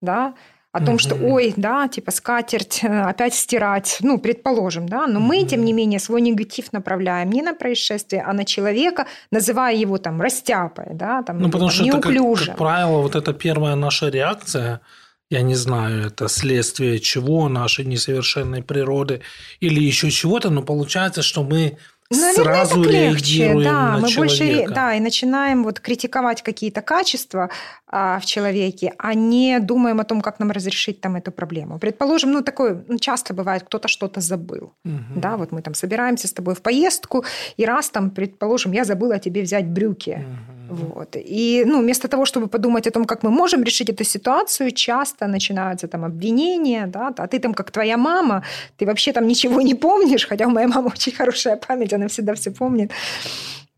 да, 0.00 0.34
о 0.70 0.80
том, 0.80 0.94
угу. 0.94 0.98
что, 0.98 1.16
ой, 1.16 1.54
да, 1.56 1.88
типа 1.88 2.12
скатерть, 2.12 2.84
э, 2.84 3.00
опять 3.02 3.34
стирать, 3.34 3.98
ну, 4.00 4.18
предположим, 4.18 4.88
да, 4.88 5.06
но 5.06 5.18
угу. 5.18 5.28
мы, 5.28 5.44
тем 5.44 5.64
не 5.64 5.72
менее, 5.72 5.98
свой 5.98 6.20
негатив 6.20 6.72
направляем 6.72 7.30
не 7.30 7.42
на 7.42 7.54
происшествие, 7.54 8.22
а 8.22 8.32
на 8.32 8.44
человека, 8.44 9.06
называя 9.32 9.74
его 9.74 9.98
там 9.98 10.20
растяпой, 10.20 10.86
да, 10.92 11.22
там, 11.22 11.40
ну, 11.40 11.50
потому 11.50 11.70
что 11.70 11.84
неуклюжим. 11.84 12.32
Это, 12.32 12.36
как, 12.36 12.46
как 12.46 12.56
правило, 12.58 13.02
вот 13.02 13.16
это 13.16 13.32
первая 13.32 13.74
наша 13.74 14.08
реакция– 14.08 14.80
я 15.30 15.42
не 15.42 15.54
знаю, 15.54 16.06
это 16.06 16.28
следствие 16.28 16.98
чего, 17.00 17.48
нашей 17.48 17.84
несовершенной 17.84 18.62
природы 18.62 19.20
или 19.60 19.80
еще 19.80 20.10
чего-то, 20.10 20.50
но 20.50 20.62
получается, 20.62 21.22
что 21.22 21.42
мы 21.42 21.76
Наверное, 22.10 22.34
сразу 22.34 22.82
так 22.82 22.92
легче, 22.92 23.54
да, 23.62 23.92
на 23.92 23.98
мы 23.98 24.08
человека. 24.08 24.56
больше, 24.56 24.74
да, 24.74 24.94
и 24.94 25.00
начинаем 25.00 25.62
вот 25.62 25.78
критиковать 25.78 26.42
какие-то 26.42 26.80
качества 26.80 27.50
а, 27.86 28.18
в 28.18 28.24
человеке, 28.24 28.94
а 28.96 29.12
не 29.12 29.58
думаем 29.60 30.00
о 30.00 30.04
том, 30.04 30.22
как 30.22 30.38
нам 30.38 30.50
разрешить 30.50 31.02
там 31.02 31.16
эту 31.16 31.32
проблему. 31.32 31.78
Предположим, 31.78 32.32
ну 32.32 32.42
такое 32.42 32.82
ну, 32.88 32.98
часто 32.98 33.34
бывает, 33.34 33.64
кто-то 33.64 33.88
что-то 33.88 34.22
забыл, 34.22 34.72
угу. 34.86 34.94
да, 35.16 35.36
вот 35.36 35.52
мы 35.52 35.60
там 35.60 35.74
собираемся 35.74 36.28
с 36.28 36.32
тобой 36.32 36.54
в 36.54 36.62
поездку, 36.62 37.26
и 37.58 37.66
раз 37.66 37.90
там, 37.90 38.10
предположим, 38.10 38.72
я 38.72 38.84
забыла 38.84 39.18
тебе 39.18 39.42
взять 39.42 39.66
брюки, 39.66 40.24
угу. 40.26 40.57
Вот, 40.68 41.16
и 41.16 41.64
ну 41.66 41.80
вместо 41.80 42.08
того, 42.08 42.24
чтобы 42.24 42.46
подумать 42.46 42.86
о 42.86 42.90
том, 42.90 43.04
как 43.04 43.22
мы 43.22 43.30
можем 43.30 43.62
решить 43.62 43.90
эту 43.90 44.04
ситуацию, 44.04 44.70
часто 44.70 45.26
начинаются 45.26 45.88
там 45.88 46.04
обвинения, 46.04 46.86
да, 46.86 47.12
а 47.16 47.26
ты 47.26 47.38
там 47.38 47.54
как 47.54 47.70
твоя 47.70 47.96
мама, 47.96 48.42
ты 48.76 48.86
вообще 48.86 49.12
там 49.12 49.26
ничего 49.26 49.62
не 49.62 49.74
помнишь, 49.74 50.26
хотя 50.26 50.46
у 50.46 50.50
моей 50.50 50.66
мамы 50.66 50.90
очень 50.94 51.12
хорошая 51.12 51.56
память, 51.56 51.92
она 51.92 52.06
всегда 52.08 52.34
все 52.34 52.50
помнит. 52.50 52.92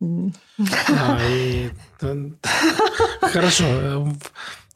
А, 0.01 1.19
и... 1.31 1.71
Хорошо. 3.21 3.65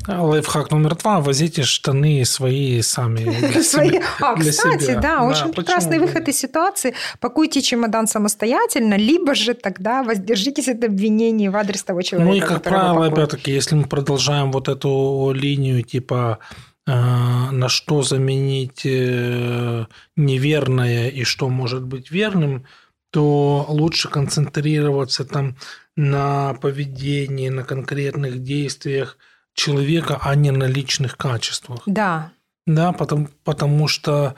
Лайфхак 0.06 0.70
номер 0.70 0.96
два. 0.96 1.20
Возите 1.20 1.62
штаны 1.62 2.24
свои 2.24 2.82
сами 2.82 3.24
для 3.24 3.62
свои. 3.62 3.90
Себя, 3.90 4.02
а, 4.20 4.36
для 4.36 4.50
кстати, 4.50 4.82
себя. 4.82 4.94
да, 4.94 5.00
да, 5.00 5.22
очень 5.24 5.52
прекрасный 5.52 5.98
выход 5.98 6.28
из 6.28 6.38
ситуации. 6.38 6.94
Пакуйте 7.20 7.62
чемодан 7.62 8.06
самостоятельно, 8.06 8.94
либо 8.94 9.34
же 9.34 9.54
тогда 9.54 10.02
воздержитесь 10.02 10.68
от 10.68 10.84
обвинений 10.84 11.48
в 11.48 11.56
адрес 11.56 11.82
того 11.82 12.02
человека. 12.02 12.30
Ну 12.30 12.36
и, 12.36 12.40
как 12.40 12.62
правило, 12.62 13.06
опять-таки, 13.06 13.50
если 13.50 13.74
мы 13.74 13.84
продолжаем 13.84 14.52
вот 14.52 14.68
эту 14.68 15.32
линию 15.34 15.82
типа 15.82 16.38
э, 16.86 16.90
на 16.92 17.68
что 17.68 18.02
заменить 18.02 18.82
э, 18.84 19.86
неверное 20.16 21.08
и 21.08 21.24
что 21.24 21.48
может 21.48 21.82
быть 21.82 22.10
верным, 22.10 22.66
то 23.10 23.64
лучше 23.68 24.08
концентрироваться 24.08 25.24
там 25.24 25.56
на 25.96 26.54
поведении, 26.54 27.48
на 27.48 27.62
конкретных 27.62 28.42
действиях 28.42 29.16
человека, 29.54 30.18
а 30.22 30.34
не 30.34 30.50
на 30.50 30.64
личных 30.64 31.16
качествах. 31.16 31.80
Да. 31.86 32.32
Да, 32.66 32.92
потому, 32.92 33.28
потому 33.44 33.88
что 33.88 34.34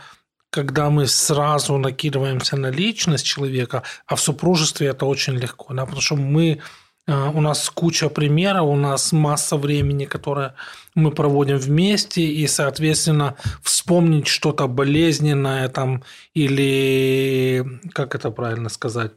когда 0.51 0.91
мы 0.91 1.07
сразу 1.07 1.77
накидываемся 1.77 2.57
на 2.57 2.71
личность 2.71 3.27
человека, 3.27 3.83
а 4.07 4.17
в 4.17 4.21
супружестве 4.21 4.89
это 4.89 5.07
очень 5.07 5.35
легко, 5.35 5.75
да, 5.75 5.85
потому 5.85 6.01
что 6.01 6.17
мы 6.17 6.61
а, 7.09 7.31
у 7.31 7.41
нас 7.41 7.71
куча 7.71 8.09
примеров, 8.09 8.67
у 8.67 8.77
нас 8.77 9.13
масса 9.13 9.57
времени, 9.57 10.07
которое 10.07 10.55
мы 10.95 11.13
проводим 11.13 11.59
вместе, 11.59 12.23
и, 12.23 12.47
соответственно, 12.49 13.37
вспомнить 13.63 14.27
что-то 14.27 14.67
болезненное 14.67 15.69
там 15.69 16.03
или, 16.35 17.81
как 17.93 18.15
это 18.15 18.31
правильно 18.31 18.69
сказать, 18.69 19.13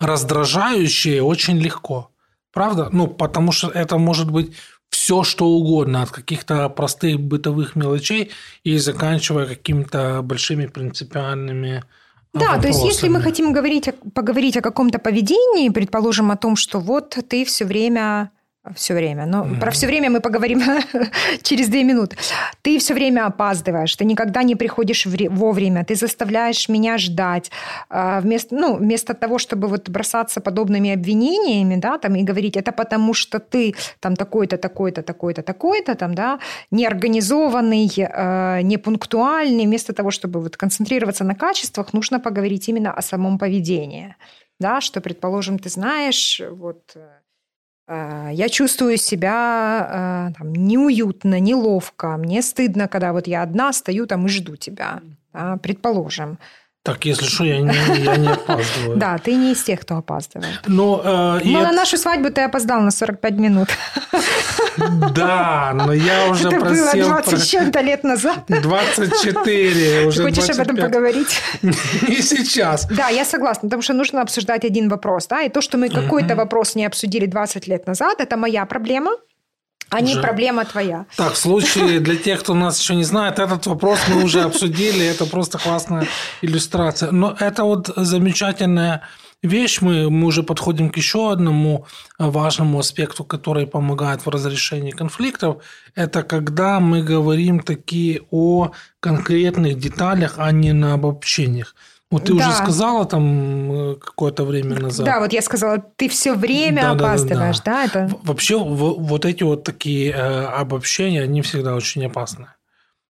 раздражающее 0.00 1.22
очень 1.22 1.58
легко. 1.58 2.10
Правда? 2.52 2.88
Ну, 2.92 3.06
потому 3.06 3.52
что 3.52 3.68
это 3.68 3.96
может 3.96 4.30
быть 4.30 4.54
все, 4.92 5.24
что 5.24 5.46
угодно, 5.48 6.02
от 6.02 6.10
каких-то 6.10 6.68
простых 6.68 7.18
бытовых 7.18 7.74
мелочей 7.74 8.30
и 8.62 8.76
заканчивая 8.76 9.46
какими-то 9.46 10.20
большими 10.22 10.66
принципиальными 10.66 11.82
да, 12.34 12.58
то 12.58 12.66
есть 12.66 12.82
если 12.82 13.08
мы 13.08 13.20
хотим 13.20 13.52
говорить, 13.52 13.90
поговорить 14.14 14.56
о 14.56 14.62
каком-то 14.62 14.98
поведении, 14.98 15.68
предположим, 15.68 16.30
о 16.30 16.36
том, 16.38 16.56
что 16.56 16.80
вот 16.80 17.18
ты 17.28 17.44
все 17.44 17.66
время 17.66 18.30
все 18.74 18.94
время. 18.94 19.26
Но 19.26 19.44
mm-hmm. 19.44 19.60
про 19.60 19.70
все 19.70 19.86
время 19.86 20.10
мы 20.10 20.20
поговорим 20.20 20.62
через 21.42 21.68
две 21.68 21.84
минуты. 21.84 22.16
Ты 22.62 22.78
все 22.78 22.94
время 22.94 23.26
опаздываешь, 23.26 23.96
ты 23.96 24.04
никогда 24.04 24.42
не 24.44 24.54
приходишь 24.54 25.06
вовремя, 25.06 25.84
ты 25.84 25.96
заставляешь 25.96 26.68
меня 26.68 26.98
ждать. 26.98 27.50
А, 27.88 28.20
вместо, 28.20 28.54
ну, 28.54 28.76
вместо 28.76 29.14
того, 29.14 29.38
чтобы 29.38 29.68
вот 29.68 29.88
бросаться 29.88 30.40
подобными 30.40 30.90
обвинениями, 30.90 31.76
да, 31.76 31.98
там, 31.98 32.14
и 32.14 32.22
говорить, 32.22 32.56
это 32.56 32.72
потому 32.72 33.14
что 33.14 33.40
ты 33.40 33.74
там 34.00 34.14
такой-то, 34.14 34.56
такой-то, 34.56 35.02
такой-то, 35.02 35.42
такой-то, 35.42 35.94
там, 35.94 36.14
да, 36.14 36.38
неорганизованный, 36.70 37.90
э, 37.96 38.62
непунктуальный, 38.62 39.66
вместо 39.66 39.92
того, 39.92 40.10
чтобы 40.10 40.40
вот 40.40 40.56
концентрироваться 40.56 41.24
на 41.24 41.34
качествах, 41.34 41.92
нужно 41.92 42.20
поговорить 42.20 42.68
именно 42.68 42.92
о 42.92 43.02
самом 43.02 43.38
поведении. 43.38 44.14
Да, 44.60 44.80
что, 44.80 45.00
предположим, 45.00 45.58
ты 45.58 45.68
знаешь, 45.68 46.40
вот 46.50 46.96
Э, 46.96 47.21
я 48.32 48.48
чувствую 48.48 48.96
себя 48.96 50.30
э, 50.30 50.38
там, 50.38 50.52
неуютно, 50.52 51.40
неловко, 51.40 52.16
мне 52.16 52.42
стыдно, 52.42 52.88
когда 52.88 53.12
вот 53.12 53.26
я 53.26 53.42
одна 53.42 53.72
стою 53.72 54.06
там 54.06 54.26
и 54.26 54.28
жду 54.28 54.56
тебя, 54.56 55.00
да, 55.32 55.56
предположим. 55.62 56.38
Так, 56.84 57.04
если 57.04 57.26
что, 57.26 57.44
я 57.44 57.60
не, 57.60 57.72
я 58.02 58.16
не 58.16 58.28
опаздываю. 58.28 58.96
Да, 58.96 59.16
ты 59.18 59.34
не 59.34 59.52
из 59.52 59.62
тех, 59.62 59.80
кто 59.80 59.98
опаздывает. 59.98 60.62
Но, 60.66 61.00
э, 61.04 61.40
но 61.44 61.60
это... 61.60 61.68
на 61.68 61.72
нашу 61.72 61.96
свадьбу 61.96 62.30
ты 62.30 62.40
опоздал 62.40 62.80
на 62.80 62.90
45 62.90 63.32
минут. 63.34 63.68
Да, 65.14 65.72
но 65.74 65.92
я 65.92 66.28
уже 66.28 66.48
Это 66.48 66.58
просил... 66.58 67.08
было 67.08 67.22
20 67.22 67.50
чем-то 67.50 67.80
лет 67.82 68.02
назад. 68.02 68.44
24, 68.48 70.06
уже 70.06 70.16
Ты 70.16 70.22
хочешь 70.24 70.46
25. 70.46 70.56
об 70.56 70.60
этом 70.60 70.76
поговорить? 70.76 71.40
Не 71.62 72.22
сейчас. 72.22 72.86
Да, 72.86 73.08
я 73.08 73.24
согласна, 73.24 73.68
потому 73.68 73.82
что 73.82 73.92
нужно 73.92 74.22
обсуждать 74.22 74.64
один 74.64 74.88
вопрос. 74.88 75.26
Да? 75.28 75.42
И 75.42 75.50
то, 75.50 75.60
что 75.60 75.78
мы 75.78 75.88
какой-то 75.88 76.34
вопрос 76.34 76.74
не 76.74 76.84
обсудили 76.84 77.26
20 77.26 77.68
лет 77.68 77.86
назад, 77.86 78.20
это 78.20 78.36
моя 78.36 78.66
проблема 78.66 79.12
а 79.92 80.00
не 80.00 80.16
проблема 80.16 80.64
твоя. 80.64 81.06
Так, 81.16 81.34
в 81.34 81.36
случае 81.36 82.00
для 82.00 82.16
тех, 82.16 82.40
кто 82.40 82.54
нас 82.54 82.80
еще 82.80 82.94
не 82.94 83.04
знает, 83.04 83.38
этот 83.38 83.66
вопрос 83.66 83.98
мы 84.08 84.24
уже 84.24 84.42
обсудили, 84.42 85.04
это 85.04 85.26
просто 85.26 85.58
классная 85.58 86.06
иллюстрация. 86.42 87.10
Но 87.12 87.36
это 87.38 87.64
вот 87.64 87.92
замечательная 87.96 89.02
вещь. 89.42 89.82
Мы, 89.82 90.10
мы 90.10 90.26
уже 90.26 90.42
подходим 90.42 90.90
к 90.90 90.96
еще 90.96 91.32
одному 91.32 91.86
важному 92.18 92.78
аспекту, 92.78 93.24
который 93.24 93.66
помогает 93.66 94.24
в 94.24 94.28
разрешении 94.30 94.92
конфликтов. 94.92 95.62
Это 95.94 96.22
когда 96.22 96.80
мы 96.80 97.02
говорим 97.02 97.60
такие 97.60 98.22
о 98.30 98.70
конкретных 99.00 99.78
деталях, 99.78 100.34
а 100.38 100.52
не 100.52 100.72
на 100.72 100.94
обобщениях. 100.94 101.74
Вот 102.12 102.24
ты 102.24 102.34
да. 102.34 102.48
уже 102.48 102.56
сказала 102.58 103.06
там 103.06 103.72
э, 103.72 103.94
какое-то 103.94 104.44
время 104.44 104.78
назад. 104.78 105.06
Да, 105.06 105.18
вот 105.18 105.32
я 105.32 105.40
сказала, 105.40 105.82
ты 105.96 106.10
все 106.10 106.34
время 106.34 106.82
да, 106.82 106.90
опаздываешь, 106.90 107.60
да, 107.60 107.86
да, 107.86 107.88
да. 107.88 108.00
да? 108.00 108.04
Это... 108.06 108.18
Вообще 108.22 108.58
вот 108.58 109.24
эти 109.24 109.42
вот 109.42 109.64
такие 109.64 110.12
э, 110.12 110.44
обобщения, 110.44 111.22
они 111.22 111.40
всегда 111.40 111.74
очень 111.74 112.04
опасны. 112.04 112.48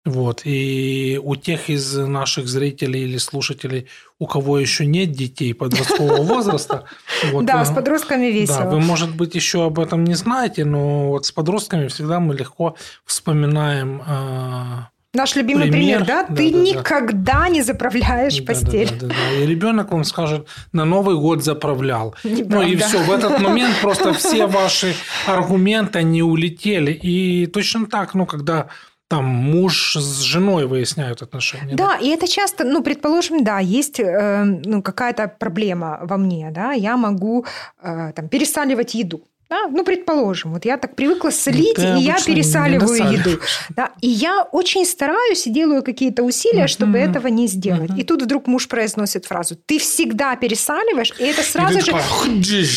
Вот. 0.06 0.42
И 0.44 1.20
у 1.22 1.36
тех 1.36 1.68
из 1.68 1.94
наших 1.94 2.48
зрителей 2.48 3.02
или 3.02 3.18
слушателей, 3.18 3.86
у 4.18 4.26
кого 4.26 4.58
еще 4.58 4.86
нет 4.86 5.12
детей 5.12 5.52
подросткового 5.52 6.22
возраста. 6.34 6.84
Вот, 7.32 7.44
да, 7.44 7.62
с 7.66 7.70
подростками 7.74 8.26
весело. 8.26 8.60
Да, 8.60 8.70
вы, 8.70 8.80
может 8.80 9.14
быть, 9.14 9.34
еще 9.34 9.66
об 9.66 9.78
этом 9.78 10.04
не 10.04 10.14
знаете, 10.14 10.64
но 10.64 11.10
вот 11.10 11.26
с 11.26 11.32
подростками 11.32 11.88
всегда 11.88 12.18
мы 12.18 12.34
легко 12.34 12.76
вспоминаем 13.04 14.00
э, 14.06 14.95
Наш 15.16 15.34
любимый 15.34 15.70
пример, 15.70 16.04
пример 16.04 16.06
да? 16.06 16.26
да? 16.28 16.34
Ты 16.34 16.52
да, 16.52 16.58
никогда 16.58 17.40
да. 17.40 17.48
не 17.48 17.62
заправляешь 17.62 18.38
да, 18.38 18.44
постель. 18.44 18.90
Да, 18.90 18.94
да, 18.94 19.06
да, 19.06 19.14
да. 19.14 19.42
И 19.42 19.46
ребенок 19.46 19.90
вам 19.90 20.04
скажет, 20.04 20.46
на 20.72 20.84
Новый 20.84 21.16
год 21.16 21.42
заправлял. 21.42 22.14
Неправда. 22.22 22.56
Ну 22.56 22.62
и 22.62 22.76
все, 22.76 22.98
в 22.98 23.10
этот 23.10 23.40
момент 23.40 23.74
просто 23.80 24.12
все 24.12 24.46
ваши 24.46 24.94
аргументы, 25.26 26.00
они 26.00 26.22
улетели. 26.22 26.92
И 26.92 27.46
точно 27.46 27.86
так, 27.86 28.14
ну, 28.14 28.26
когда 28.26 28.68
там 29.08 29.24
муж 29.24 29.96
с 29.96 30.20
женой 30.20 30.66
выясняют 30.66 31.22
отношения. 31.22 31.74
Да, 31.76 31.92
да? 31.92 31.96
и 31.98 32.08
это 32.08 32.26
часто, 32.26 32.64
ну, 32.64 32.82
предположим, 32.82 33.44
да, 33.44 33.60
есть 33.60 34.00
э, 34.00 34.44
ну, 34.44 34.82
какая-то 34.82 35.28
проблема 35.28 36.00
во 36.02 36.16
мне, 36.16 36.50
да, 36.50 36.72
я 36.72 36.96
могу 36.96 37.46
э, 37.80 38.12
там 38.14 38.28
пересаливать 38.28 38.94
еду. 38.94 39.22
Да? 39.48 39.68
Ну, 39.68 39.84
предположим, 39.84 40.52
вот 40.54 40.64
я 40.64 40.76
так 40.76 40.96
привыкла 40.96 41.30
солить, 41.30 41.78
и 41.78 42.02
я 42.02 42.16
пересаливаю 42.16 43.12
еду. 43.12 43.40
Да? 43.70 43.92
И 44.00 44.08
я 44.08 44.42
очень 44.42 44.84
стараюсь 44.84 45.46
и 45.46 45.50
делаю 45.50 45.84
какие-то 45.84 46.24
усилия, 46.24 46.66
чтобы 46.66 46.98
этого 46.98 47.28
не 47.28 47.46
сделать. 47.46 47.90
И 47.96 48.02
тут 48.02 48.22
вдруг 48.22 48.48
муж 48.48 48.66
произносит 48.66 49.26
фразу 49.26 49.54
«ты 49.54 49.78
всегда 49.78 50.34
пересаливаешь», 50.34 51.12
и 51.18 51.24
это 51.24 51.42
сразу 51.42 51.80
же... 51.80 51.92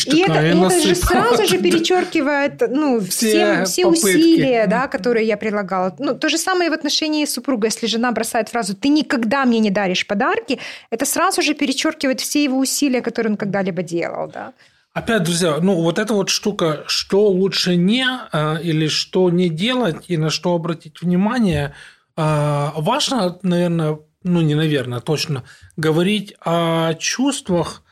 И 0.06 0.20
это, 0.20 0.34
это 0.34 0.80
же 0.80 0.94
сразу 0.94 1.46
же 1.46 1.58
перечеркивает 1.58 2.62
ну, 2.68 3.00
все, 3.00 3.64
все 3.64 3.86
усилия, 3.86 4.66
да, 4.66 4.86
которые 4.86 5.26
я 5.26 5.36
прилагала. 5.36 5.94
Ну, 5.98 6.14
то 6.14 6.28
же 6.28 6.38
самое 6.38 6.70
в 6.70 6.72
отношении 6.72 7.24
супруга. 7.24 7.66
Если 7.66 7.86
жена 7.86 8.12
бросает 8.12 8.48
фразу 8.48 8.76
«ты 8.76 8.88
никогда 8.88 9.44
мне 9.44 9.58
не 9.58 9.70
даришь 9.70 10.06
подарки», 10.06 10.60
это 10.90 11.04
сразу 11.04 11.42
же 11.42 11.54
перечеркивает 11.54 12.20
все 12.20 12.44
его 12.44 12.58
усилия, 12.58 13.00
которые 13.00 13.32
он 13.32 13.36
когда-либо 13.36 13.82
делал. 13.82 14.28
Да? 14.28 14.52
Опять, 14.92 15.22
друзья, 15.22 15.58
ну 15.60 15.80
вот 15.80 15.98
эта 16.00 16.14
вот 16.14 16.30
штука, 16.30 16.82
что 16.86 17.28
лучше 17.28 17.76
не 17.76 18.04
а, 18.04 18.56
или 18.56 18.88
что 18.88 19.30
не 19.30 19.48
делать 19.48 20.06
и 20.08 20.16
на 20.16 20.30
что 20.30 20.54
обратить 20.54 21.00
внимание, 21.00 21.74
а, 22.16 22.72
важно, 22.76 23.38
наверное, 23.42 24.00
ну 24.24 24.40
не 24.40 24.56
наверное, 24.56 24.98
точно 24.98 25.44
говорить 25.76 26.34
о 26.44 26.94
чувствах, 26.94 27.84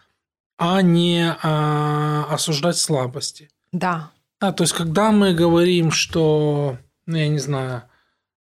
а 0.58 0.82
не 0.82 1.36
а, 1.40 2.26
осуждать 2.30 2.76
слабости. 2.76 3.48
Да. 3.70 4.10
Да, 4.40 4.52
то 4.52 4.64
есть 4.64 4.72
когда 4.72 5.12
мы 5.12 5.34
говорим, 5.34 5.92
что, 5.92 6.78
ну 7.06 7.16
я 7.16 7.28
не 7.28 7.38
знаю, 7.38 7.84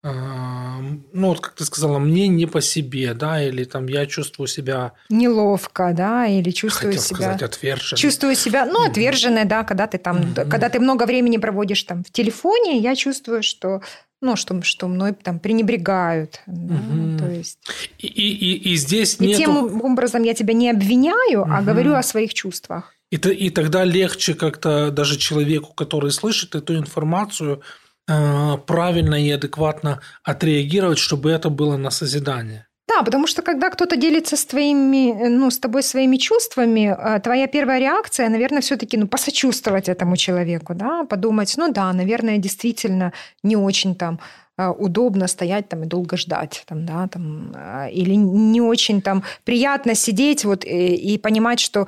ну, 0.04 1.28
вот 1.28 1.40
как 1.40 1.54
ты 1.54 1.64
сказала, 1.64 1.98
мне 1.98 2.28
не 2.28 2.46
по 2.46 2.60
себе, 2.60 3.14
да, 3.14 3.42
или 3.42 3.64
там 3.64 3.88
я 3.88 4.06
чувствую 4.06 4.48
себя... 4.48 4.92
Неловко, 5.10 5.94
да, 5.96 6.28
или 6.28 6.52
чувствую 6.52 6.92
Хотел 6.92 7.04
себя... 7.04 7.16
сказать, 7.16 7.42
отверженно. 7.42 7.98
Чувствую 7.98 8.36
себя, 8.36 8.66
ну, 8.66 8.86
отверженная, 8.86 9.46
да, 9.46 9.64
когда 9.64 9.88
ты 9.88 9.98
там, 9.98 10.18
mm-hmm. 10.18 10.50
когда 10.50 10.68
ты 10.70 10.82
много 10.82 11.06
времени 11.06 11.38
проводишь 11.38 11.84
там 11.84 12.04
в 12.04 12.12
телефоне, 12.12 12.80
я 12.80 12.96
чувствую, 12.96 13.44
что 13.44 13.82
ну, 14.20 14.38
что, 14.38 14.62
что 14.62 14.88
мной 14.88 15.14
там 15.14 15.40
пренебрегают. 15.40 16.42
Да, 16.48 16.76
то 17.20 17.30
есть... 17.30 17.60
и, 17.98 18.08
и, 18.08 18.72
и 18.72 18.76
здесь 18.78 19.18
и 19.20 19.36
тем 19.36 19.82
образом 19.84 20.24
я 20.24 20.34
тебя 20.34 20.54
не 20.54 20.70
обвиняю, 20.70 21.42
угу. 21.42 21.52
а 21.52 21.62
говорю 21.62 21.94
о 21.94 22.04
своих 22.04 22.34
чувствах. 22.34 22.94
И, 23.12 23.18
и 23.18 23.50
тогда 23.52 23.84
легче 23.84 24.34
как-то 24.34 24.92
даже 24.92 25.18
человеку, 25.18 25.74
который 25.74 26.12
слышит 26.12 26.56
эту 26.56 26.76
информацию, 26.78 27.62
правильно 28.06 29.16
и 29.16 29.32
адекватно 29.32 30.00
отреагировать, 30.24 30.98
чтобы 30.98 31.32
это 31.32 31.50
было 31.50 31.78
на 31.78 31.92
созидание. 31.92 32.68
Да, 32.88 33.02
потому 33.04 33.28
что 33.28 33.42
когда 33.42 33.70
кто-то 33.70 33.96
делится 33.96 34.36
с 34.36 34.46
твоими, 34.46 35.30
ну, 35.30 35.50
с 35.50 35.58
тобой 35.58 35.84
своими 35.84 36.18
чувствами, 36.18 36.94
э, 36.94 37.20
твоя 37.22 37.48
первая 37.48 37.80
реакция, 37.80 38.30
наверное, 38.30 38.62
все-таки, 38.62 38.98
ну, 38.98 39.08
посочувствовать 39.08 39.88
этому 39.88 40.18
человеку, 40.18 40.76
да, 40.76 41.06
подумать, 41.06 41.54
ну 41.58 41.72
да, 41.72 41.94
наверное, 41.94 42.38
действительно 42.38 43.14
не 43.42 43.56
очень 43.56 43.96
там 43.96 44.20
э, 44.58 44.68
удобно 44.68 45.28
стоять 45.28 45.70
там 45.70 45.84
и 45.84 45.86
долго 45.86 46.18
ждать, 46.18 46.64
там, 46.68 46.86
да, 46.86 47.08
там, 47.08 47.56
или 47.90 48.16
не 48.16 48.60
очень 48.62 49.02
там 49.02 49.24
приятно 49.46 49.96
сидеть 49.96 50.44
вот 50.44 50.66
и, 50.66 50.96
и 50.96 51.18
понимать, 51.18 51.62
что 51.62 51.88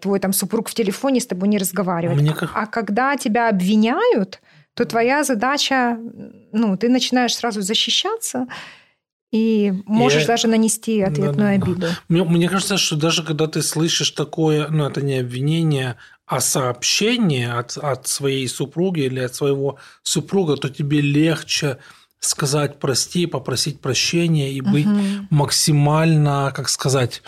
твой 0.00 0.20
там 0.20 0.32
супруг 0.32 0.68
в 0.70 0.74
телефоне 0.74 1.20
с 1.20 1.26
тобой 1.26 1.48
не 1.48 1.58
разговаривает. 1.58 2.18
Мне 2.18 2.32
как... 2.32 2.50
А 2.54 2.66
когда 2.66 3.16
тебя 3.16 3.50
обвиняют, 3.50 4.40
то 4.74 4.84
твоя 4.84 5.24
задача, 5.24 5.98
ну, 6.52 6.76
ты 6.76 6.88
начинаешь 6.88 7.34
сразу 7.34 7.60
защищаться, 7.60 8.46
и 9.32 9.72
можешь 9.86 10.24
и... 10.24 10.26
даже 10.26 10.48
нанести 10.48 11.00
ответную 11.00 11.58
да, 11.58 11.64
да, 11.64 11.70
обиду. 11.70 11.86
Мне, 12.08 12.24
мне 12.24 12.48
кажется, 12.48 12.78
что 12.78 12.96
даже 12.96 13.22
когда 13.22 13.46
ты 13.46 13.62
слышишь 13.62 14.10
такое, 14.10 14.68
ну, 14.68 14.86
это 14.86 15.02
не 15.02 15.18
обвинение, 15.18 15.96
а 16.26 16.40
сообщение 16.40 17.52
от, 17.52 17.76
от 17.76 18.06
своей 18.06 18.48
супруги 18.48 19.00
или 19.00 19.20
от 19.20 19.34
своего 19.34 19.78
супруга, 20.02 20.56
то 20.56 20.68
тебе 20.68 21.00
легче 21.00 21.78
сказать 22.20 22.78
прости, 22.78 23.26
попросить 23.26 23.80
прощения 23.80 24.52
и 24.52 24.60
быть 24.60 24.86
угу. 24.86 25.26
максимально, 25.30 26.52
как 26.54 26.68
сказать, 26.68 27.22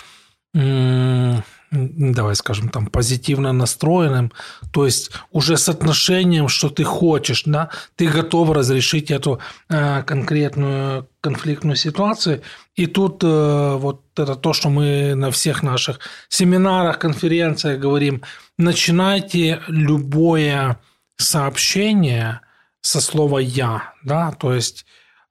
давай 1.72 2.36
скажем, 2.36 2.68
там, 2.68 2.86
позитивно 2.86 3.52
настроенным, 3.52 4.30
то 4.72 4.84
есть 4.84 5.10
уже 5.30 5.56
с 5.56 5.68
отношением, 5.68 6.48
что 6.48 6.68
ты 6.68 6.84
хочешь, 6.84 7.44
да, 7.46 7.70
ты 7.96 8.08
готов 8.08 8.50
разрешить 8.50 9.10
эту 9.10 9.40
э, 9.68 10.02
конкретную 10.02 11.08
конфликтную 11.20 11.76
ситуацию. 11.76 12.42
И 12.74 12.86
тут 12.86 13.24
э, 13.24 13.76
вот 13.76 14.02
это 14.16 14.36
то, 14.36 14.52
что 14.52 14.68
мы 14.68 15.14
на 15.14 15.30
всех 15.30 15.62
наших 15.62 16.00
семинарах, 16.28 16.98
конференциях 16.98 17.80
говорим, 17.80 18.22
начинайте 18.58 19.62
любое 19.68 20.78
сообщение 21.16 22.40
со 22.82 23.00
слова 23.00 23.38
«я», 23.38 23.94
да, 24.04 24.32
то 24.32 24.52
есть 24.52 24.84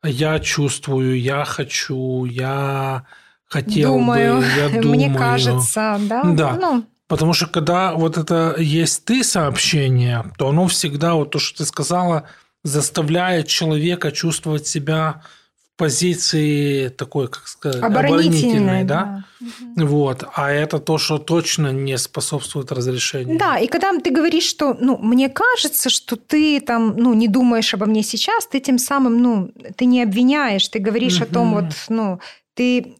я 0.03 0.39
чувствую, 0.39 1.19
я 1.19 1.45
хочу, 1.45 2.25
я 2.25 3.05
хотел 3.51 3.93
думаю, 3.93 4.37
бы, 4.37 4.45
я 4.57 4.69
думаю. 4.81 5.09
Мне 5.09 5.13
кажется, 5.13 5.99
да. 5.99 6.23
Да. 6.23 6.57
Ну. 6.59 6.85
Потому 7.07 7.33
что 7.33 7.47
когда 7.47 7.93
вот 7.93 8.17
это 8.17 8.55
есть 8.57 9.03
ты 9.03 9.23
сообщение, 9.23 10.23
то 10.37 10.49
оно 10.49 10.67
всегда, 10.67 11.15
вот 11.15 11.31
то, 11.31 11.39
что 11.39 11.57
ты 11.57 11.65
сказала, 11.65 12.23
заставляет 12.63 13.47
человека 13.47 14.13
чувствовать 14.13 14.67
себя 14.67 15.21
в 15.57 15.77
позиции 15.77 16.87
такой, 16.87 17.27
как 17.27 17.47
сказать, 17.47 17.83
оборонительной, 17.83 18.85
да? 18.85 19.25
да. 19.41 19.85
Вот. 19.85 20.23
А 20.33 20.51
это 20.51 20.79
то, 20.79 20.97
что 20.97 21.17
точно 21.17 21.73
не 21.73 21.97
способствует 21.97 22.71
разрешению. 22.71 23.37
Да, 23.37 23.57
и 23.57 23.67
когда 23.67 23.91
ты 23.99 24.09
говоришь, 24.09 24.45
что, 24.45 24.77
ну, 24.79 24.97
мне 24.97 25.27
кажется, 25.27 25.89
что 25.89 26.15
ты 26.15 26.61
там, 26.61 26.95
ну, 26.95 27.13
не 27.13 27.27
думаешь 27.27 27.73
обо 27.73 27.87
мне 27.87 28.03
сейчас, 28.03 28.47
ты 28.47 28.61
тем 28.61 28.77
самым, 28.77 29.21
ну, 29.21 29.51
ты 29.75 29.83
не 29.83 30.01
обвиняешь, 30.01 30.69
ты 30.69 30.79
говоришь 30.79 31.17
угу. 31.17 31.23
о 31.23 31.33
том, 31.33 31.53
вот, 31.55 31.73
ну, 31.89 32.21
ты 32.53 32.95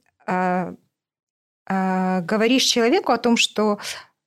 говоришь 1.67 2.63
человеку 2.63 3.11
о 3.11 3.17
том, 3.17 3.37
что 3.37 3.79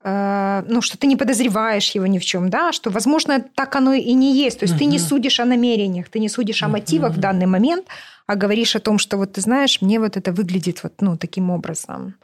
а, 0.07 0.63
ну, 0.69 0.83
что 0.83 0.99
ты 0.99 1.07
не 1.07 1.17
подозреваешь 1.17 1.95
его 1.95 2.07
ни 2.07 2.19
в 2.19 2.25
чем, 2.25 2.51
да, 2.51 2.73
что, 2.73 2.91
возможно, 2.91 3.43
так 3.55 3.75
оно 3.75 3.95
и 3.95 4.13
не 4.13 4.37
есть. 4.37 4.59
То 4.59 4.65
есть 4.65 4.75
uh-huh. 4.75 4.79
ты 4.79 4.85
не 4.85 4.99
судишь 4.99 5.41
о 5.41 5.47
намерениях, 5.47 6.11
ты 6.11 6.19
не 6.19 6.29
судишь 6.29 6.63
о 6.63 6.69
мотивах 6.69 7.13
uh-huh. 7.13 7.17
в 7.17 7.21
данный 7.21 7.47
момент, 7.47 7.87
а 8.27 8.37
говоришь 8.37 8.77
о 8.77 8.81
том, 8.81 8.99
что 8.99 9.17
вот 9.17 9.33
ты 9.33 9.41
знаешь, 9.41 9.81
мне 9.81 9.99
вот 9.99 10.19
это 10.19 10.31
выглядит 10.33 10.83
вот 10.83 10.93
ну 11.01 11.17
таким 11.17 11.49
образом. 11.49 12.17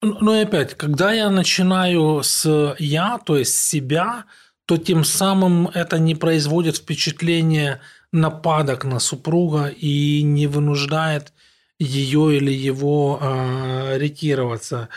Ну 0.00 0.32
и 0.32 0.42
опять, 0.42 0.74
когда 0.74 1.12
я 1.12 1.28
начинаю 1.28 2.22
с 2.22 2.76
я, 2.78 3.18
то 3.18 3.36
есть 3.36 3.56
себя, 3.56 4.26
то 4.64 4.76
тем 4.76 5.02
самым 5.02 5.66
это 5.66 5.98
не 5.98 6.14
производит 6.14 6.76
впечатление 6.76 7.80
нападок 8.12 8.84
на 8.84 9.00
супруга 9.00 9.66
и 9.66 10.22
не 10.22 10.46
вынуждает 10.46 11.32
ее 11.78 12.36
или 12.36 12.52
его 12.52 13.18
э, 13.20 13.98
ретироваться. 13.98 14.88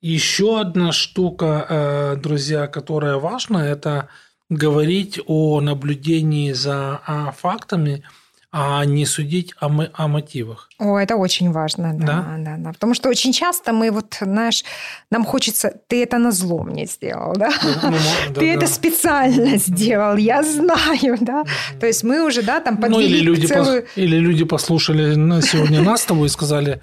Еще 0.00 0.60
одна 0.60 0.92
штука, 0.92 1.66
э, 1.68 2.16
друзья, 2.16 2.66
которая 2.66 3.16
важна, 3.16 3.66
это 3.66 4.08
говорить 4.48 5.20
о 5.26 5.60
наблюдении 5.60 6.52
за 6.52 7.00
э, 7.06 7.32
фактами– 7.36 8.02
а 8.50 8.82
не 8.86 9.04
судить 9.04 9.54
о, 9.60 9.68
о 9.92 10.08
мотивах. 10.08 10.70
О, 10.78 10.96
это 10.96 11.16
очень 11.16 11.52
важно, 11.52 11.92
да, 11.92 12.06
да? 12.06 12.36
да, 12.38 12.56
да. 12.56 12.72
Потому 12.72 12.94
что 12.94 13.10
очень 13.10 13.32
часто 13.32 13.72
мы 13.72 13.90
вот, 13.90 14.16
знаешь, 14.20 14.64
нам 15.10 15.24
хочется, 15.26 15.74
ты 15.86 16.02
это 16.02 16.16
на 16.16 16.32
зло 16.32 16.62
мне 16.62 16.86
сделал, 16.86 17.34
да? 17.34 17.50
Ну, 17.62 17.90
ну, 17.90 17.96
да 18.28 18.40
ты 18.40 18.40
да. 18.40 18.46
это 18.46 18.66
специально 18.66 19.58
сделал, 19.58 20.16
я 20.16 20.42
знаю, 20.42 21.18
да. 21.20 21.44
То 21.78 21.86
есть 21.86 22.04
мы 22.04 22.24
уже, 22.24 22.42
да, 22.42 22.60
там 22.60 22.78
подвели 22.78 22.96
ну, 22.96 23.00
или 23.00 23.20
люди 23.20 23.46
целую... 23.46 23.82
Пос... 23.82 23.90
Или 23.96 24.16
люди 24.16 24.44
послушали 24.44 25.14
сегодня 25.42 25.82
нас 25.82 26.00
с 26.00 26.04
тобой 26.06 26.26
и 26.26 26.30
сказали, 26.30 26.80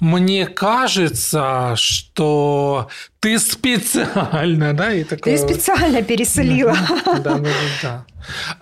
мне 0.00 0.46
кажется, 0.46 1.74
что 1.74 2.88
ты 3.18 3.40
специально, 3.40 4.72
да? 4.72 4.92
И 4.92 5.02
такое... 5.02 5.36
Ты 5.36 5.48
специально 5.48 6.02
пересолила. 6.02 6.76
Да, 7.04 7.38
да, 7.38 7.50
да. 7.82 8.04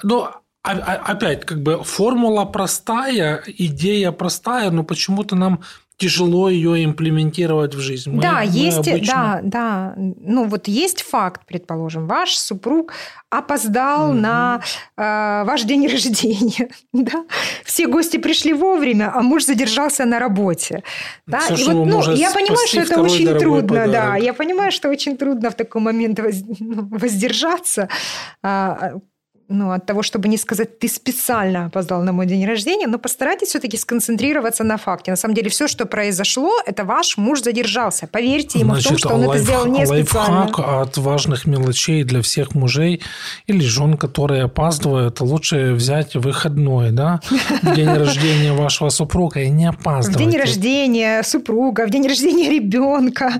да. 0.02 0.32
А, 0.62 0.72
а, 0.72 1.12
опять, 1.12 1.46
как 1.46 1.62
бы 1.62 1.82
формула 1.82 2.44
простая, 2.44 3.42
идея 3.46 4.12
простая, 4.12 4.70
но 4.70 4.84
почему-то 4.84 5.34
нам 5.34 5.60
тяжело 6.00 6.48
ее 6.48 6.82
имплементировать 6.84 7.74
в 7.74 7.80
жизнь. 7.80 8.10
Мы, 8.10 8.22
да, 8.22 8.38
мы 8.38 8.46
есть, 8.46 8.78
обычно... 8.88 9.14
да, 9.14 9.40
да. 9.42 9.94
Ну 9.96 10.46
вот 10.46 10.66
есть 10.66 11.02
факт, 11.02 11.42
предположим, 11.46 12.06
ваш 12.06 12.36
супруг 12.36 12.94
опоздал 13.28 14.10
угу. 14.10 14.18
на 14.18 14.62
э, 14.96 15.44
ваш 15.44 15.62
день 15.64 15.86
рождения, 15.92 16.70
да? 16.94 17.24
Все 17.64 17.86
гости 17.86 18.16
пришли 18.16 18.54
вовремя, 18.54 19.12
а 19.14 19.20
муж 19.20 19.44
задержался 19.44 20.06
на 20.06 20.18
работе, 20.18 20.82
да? 21.26 21.40
Все, 21.40 21.54
И 21.54 21.64
вот, 21.64 21.86
ну, 21.86 22.14
я 22.14 22.30
понимаю, 22.30 22.66
что 22.66 22.80
это 22.80 23.02
очень 23.02 23.38
трудно, 23.38 23.68
подарок. 23.68 23.92
да. 23.92 24.16
Я 24.16 24.32
понимаю, 24.32 24.72
что 24.72 24.88
очень 24.88 25.18
трудно 25.18 25.50
в 25.50 25.54
такой 25.54 25.82
момент 25.82 26.18
ну, 26.60 26.88
воздержаться. 26.90 27.90
Ну, 29.52 29.72
от 29.72 29.84
того, 29.84 30.02
чтобы 30.02 30.28
не 30.28 30.36
сказать, 30.36 30.78
ты 30.78 30.86
специально 30.86 31.66
опоздал 31.66 32.04
на 32.04 32.12
мой 32.12 32.26
день 32.26 32.46
рождения, 32.46 32.86
но 32.86 32.98
постарайтесь 32.98 33.48
все-таки 33.48 33.76
сконцентрироваться 33.76 34.62
на 34.62 34.76
факте. 34.76 35.10
На 35.10 35.16
самом 35.16 35.34
деле 35.34 35.50
все, 35.50 35.66
что 35.66 35.86
произошло, 35.86 36.52
это 36.66 36.84
ваш 36.84 37.16
муж 37.16 37.42
задержался. 37.42 38.06
Поверьте 38.06 38.60
ему 38.60 38.74
Значит, 38.74 38.86
в 38.86 38.88
том, 38.90 38.98
что 38.98 39.08
он 39.08 39.26
лайф, 39.26 39.42
это 39.42 39.42
сделал 39.42 39.66
не 39.66 39.84
специально. 39.84 40.40
Лайфхак 40.42 40.58
от 40.60 40.96
важных 40.98 41.46
мелочей 41.46 42.04
для 42.04 42.22
всех 42.22 42.54
мужей 42.54 43.02
или 43.48 43.60
жен, 43.60 43.96
которые 43.96 44.44
опаздывают, 44.44 45.20
лучше 45.20 45.72
взять 45.72 46.14
выходной, 46.14 46.92
да, 46.92 47.20
в 47.62 47.74
день 47.74 47.92
рождения 47.92 48.52
вашего 48.52 48.88
супруга 48.90 49.40
и 49.40 49.50
не 49.50 49.66
опаздывать. 49.66 50.16
В 50.16 50.30
день 50.30 50.38
рождения 50.38 51.24
супруга, 51.24 51.88
в 51.88 51.90
день 51.90 52.06
рождения 52.06 52.48
ребенка, 52.50 53.32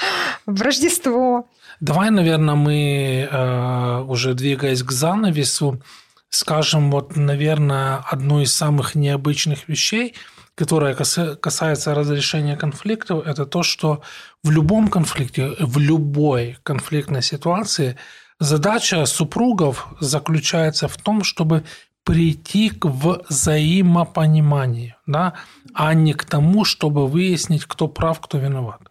в 0.46 0.62
Рождество. 0.62 1.44
Давай, 1.80 2.10
наверное, 2.10 2.56
мы, 2.56 3.28
э, 3.30 4.04
уже 4.06 4.34
двигаясь 4.34 4.82
к 4.82 4.92
занавесу, 4.92 5.80
скажем, 6.28 6.90
вот, 6.90 7.16
наверное, 7.16 8.04
одну 8.12 8.42
из 8.42 8.54
самых 8.54 8.94
необычных 8.94 9.68
вещей, 9.68 10.14
которая 10.54 10.94
касается 10.94 11.94
разрешения 11.94 12.56
конфликтов, 12.56 13.26
это 13.26 13.46
то, 13.46 13.62
что 13.62 14.02
в 14.44 14.50
любом 14.50 14.88
конфликте, 14.88 15.54
в 15.58 15.78
любой 15.78 16.58
конфликтной 16.62 17.22
ситуации 17.22 17.96
задача 18.38 19.06
супругов 19.06 19.88
заключается 20.00 20.86
в 20.86 20.98
том, 20.98 21.24
чтобы 21.24 21.64
прийти 22.04 22.68
к 22.68 22.84
взаимопониманию, 22.84 24.96
да, 25.06 25.32
а 25.72 25.94
не 25.94 26.12
к 26.12 26.24
тому, 26.24 26.64
чтобы 26.64 27.06
выяснить, 27.06 27.64
кто 27.64 27.88
прав, 27.88 28.20
кто 28.20 28.36
виноват. 28.36 28.89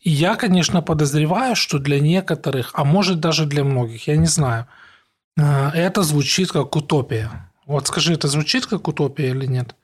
И 0.00 0.10
я, 0.10 0.36
конечно, 0.36 0.82
подозреваю, 0.82 1.56
что 1.56 1.78
для 1.78 2.00
некоторых, 2.00 2.70
а 2.74 2.84
может 2.84 3.20
даже 3.20 3.46
для 3.46 3.64
многих, 3.64 4.08
я 4.08 4.16
не 4.16 4.26
знаю, 4.26 4.66
э, 5.36 5.70
это 5.74 6.02
звучит 6.02 6.52
как 6.52 6.76
утопия. 6.76 7.30
Вот 7.66 7.86
скажи, 7.86 8.14
это 8.14 8.28
звучит 8.28 8.66
как 8.66 8.88
утопия 8.88 9.30
или 9.30 9.46
нет? 9.46 9.74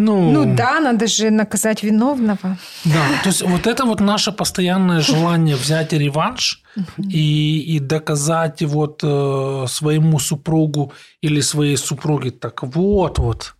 Ну, 0.00 0.30
ну 0.30 0.54
да, 0.54 0.78
надо 0.78 1.08
же 1.08 1.30
наказать 1.30 1.82
виновного. 1.82 2.56
Да, 2.84 3.04
то 3.24 3.28
есть 3.28 3.42
вот 3.42 3.66
это 3.66 3.84
вот 3.84 4.00
наше 4.00 4.30
постоянное 4.30 5.00
желание 5.00 5.56
взять 5.56 5.92
реванш 5.92 6.62
и, 6.98 7.76
и 7.76 7.80
доказать 7.80 8.62
вот 8.62 9.00
э, 9.02 9.64
своему 9.68 10.20
супругу 10.20 10.92
или 11.20 11.40
своей 11.40 11.76
супруге, 11.76 12.30
так 12.30 12.62
вот, 12.62 13.18
вот, 13.18 13.56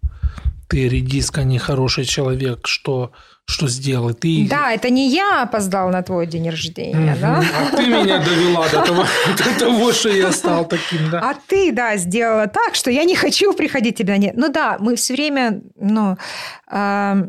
ты 0.69 0.89
редиска 0.89 1.45
нехороший 1.45 2.05
человек, 2.05 2.67
что 2.67 3.13
что 3.51 3.67
сделал. 3.67 4.13
Ты... 4.13 4.47
Да, 4.49 4.73
это 4.73 4.91
не 4.91 5.09
я 5.09 5.43
опоздал 5.43 5.89
на 5.89 6.03
твой 6.03 6.27
день 6.27 6.51
рождения, 6.51 7.13
угу. 7.13 7.21
да? 7.23 7.43
А 7.59 7.77
ты 7.77 7.87
меня 7.87 8.23
довела 8.23 8.69
до 8.69 8.83
того, 8.83 9.07
до 9.39 9.59
того, 9.59 9.93
что 9.93 10.11
я 10.11 10.33
стал 10.33 10.67
таким, 10.67 11.11
да? 11.11 11.31
А 11.31 11.35
ты, 11.47 11.73
да, 11.73 11.97
сделала 11.97 12.47
так, 12.47 12.75
что 12.75 12.91
я 12.91 13.05
не 13.05 13.17
хочу 13.17 13.55
приходить 13.55 13.97
тебя. 13.97 14.19
Нет. 14.19 14.35
Ну 14.37 14.53
да, 14.53 14.77
мы 14.79 14.97
все 14.97 15.15
время, 15.15 15.63
ну, 15.77 16.19
э, 16.71 17.23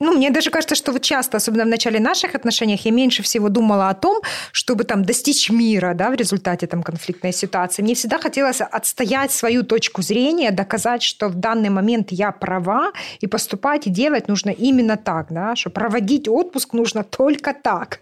ну, 0.00 0.16
мне 0.16 0.30
даже 0.30 0.50
кажется, 0.50 0.74
что 0.74 0.92
вот 0.92 1.02
часто, 1.02 1.36
особенно 1.36 1.64
в 1.64 1.68
начале 1.68 2.00
наших 2.00 2.34
отношений, 2.34 2.80
я 2.82 2.90
меньше 2.90 3.22
всего 3.22 3.50
думала 3.50 3.90
о 3.90 3.94
том, 3.94 4.22
чтобы 4.50 4.84
там 4.84 5.04
достичь 5.04 5.50
мира, 5.50 5.92
да, 5.94 6.10
в 6.10 6.14
результате 6.14 6.66
там 6.66 6.82
конфликтной 6.82 7.32
ситуации. 7.32 7.82
Мне 7.82 7.94
всегда 7.94 8.18
хотелось 8.18 8.62
отстоять 8.62 9.30
свою 9.30 9.62
точку 9.62 10.00
зрения, 10.02 10.52
доказать, 10.52 11.02
что 11.02 11.28
в 11.28 11.34
данный 11.34 11.68
момент 11.68 12.12
я 12.12 12.32
права, 12.32 12.92
и 13.20 13.26
поступать 13.26 13.86
и 13.86 13.90
делать 13.90 14.26
нужно 14.26 14.50
именно 14.50 14.96
так, 14.96 15.26
да, 15.30 15.54
что 15.54 15.68
проводить 15.68 16.28
отпуск 16.28 16.72
нужно 16.72 17.04
только 17.04 17.52
так. 17.52 18.00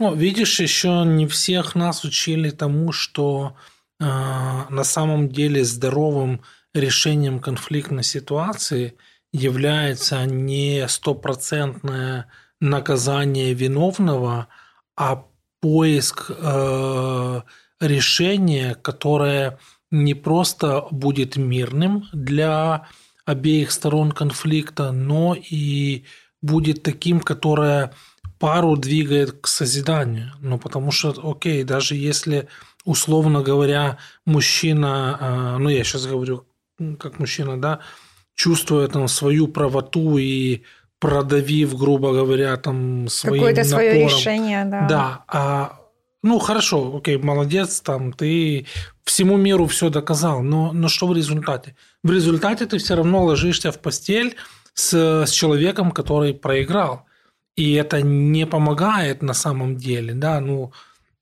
Ну, 0.00 0.14
видишь, 0.14 0.60
еще 0.60 1.04
не 1.06 1.26
всех 1.26 1.76
нас 1.76 2.04
учили 2.04 2.50
тому, 2.50 2.90
что 2.90 3.54
э, 4.00 4.04
на 4.04 4.84
самом 4.84 5.28
деле 5.28 5.62
здоровым 5.64 6.40
решением 6.74 7.38
конфликтной 7.38 8.02
ситуации– 8.02 8.94
является 9.32 10.24
не 10.24 10.86
стопроцентное 10.88 12.26
наказание 12.60 13.54
виновного, 13.54 14.48
а 14.96 15.24
поиск 15.60 16.30
э, 16.30 17.40
решения, 17.80 18.74
которое 18.74 19.58
не 19.90 20.14
просто 20.14 20.86
будет 20.90 21.36
мирным 21.36 22.08
для 22.12 22.86
обеих 23.24 23.70
сторон 23.70 24.12
конфликта, 24.12 24.92
но 24.92 25.34
и 25.34 26.04
будет 26.42 26.82
таким, 26.82 27.20
которое 27.20 27.92
пару 28.38 28.76
двигает 28.76 29.40
к 29.40 29.46
созиданию. 29.46 30.32
Ну, 30.40 30.58
потому 30.58 30.90
что, 30.90 31.14
окей, 31.30 31.62
даже 31.64 31.94
если, 31.94 32.48
условно 32.84 33.42
говоря, 33.42 33.98
мужчина, 34.24 35.18
э, 35.20 35.58
ну, 35.58 35.68
я 35.68 35.84
сейчас 35.84 36.06
говорю 36.06 36.46
как 36.98 37.18
мужчина, 37.18 37.60
да, 37.60 37.80
чувствуя 38.34 38.88
там 38.88 39.08
свою 39.08 39.48
правоту 39.48 40.18
и 40.18 40.62
продавив, 40.98 41.76
грубо 41.76 42.12
говоря, 42.12 42.56
там 42.56 43.08
своим 43.08 43.42
Какое-то 43.42 43.62
напором. 43.62 43.90
свое 43.90 44.04
решение, 44.04 44.64
да. 44.64 44.86
Да. 44.86 45.24
А, 45.28 45.80
ну, 46.22 46.38
хорошо, 46.38 46.96
окей, 46.96 47.16
молодец, 47.16 47.80
там, 47.80 48.12
ты 48.12 48.66
всему 49.04 49.36
миру 49.36 49.66
все 49.66 49.88
доказал, 49.88 50.42
но, 50.42 50.72
но 50.72 50.88
что 50.88 51.06
в 51.06 51.16
результате? 51.16 51.74
В 52.04 52.12
результате 52.12 52.66
ты 52.66 52.78
все 52.78 52.94
равно 52.96 53.24
ложишься 53.24 53.72
в 53.72 53.78
постель 53.78 54.36
с, 54.74 55.24
с 55.26 55.30
человеком, 55.30 55.90
который 55.90 56.34
проиграл. 56.34 57.06
И 57.56 57.72
это 57.72 58.02
не 58.02 58.46
помогает 58.46 59.22
на 59.22 59.34
самом 59.34 59.76
деле, 59.76 60.14
да, 60.14 60.40
ну, 60.40 60.72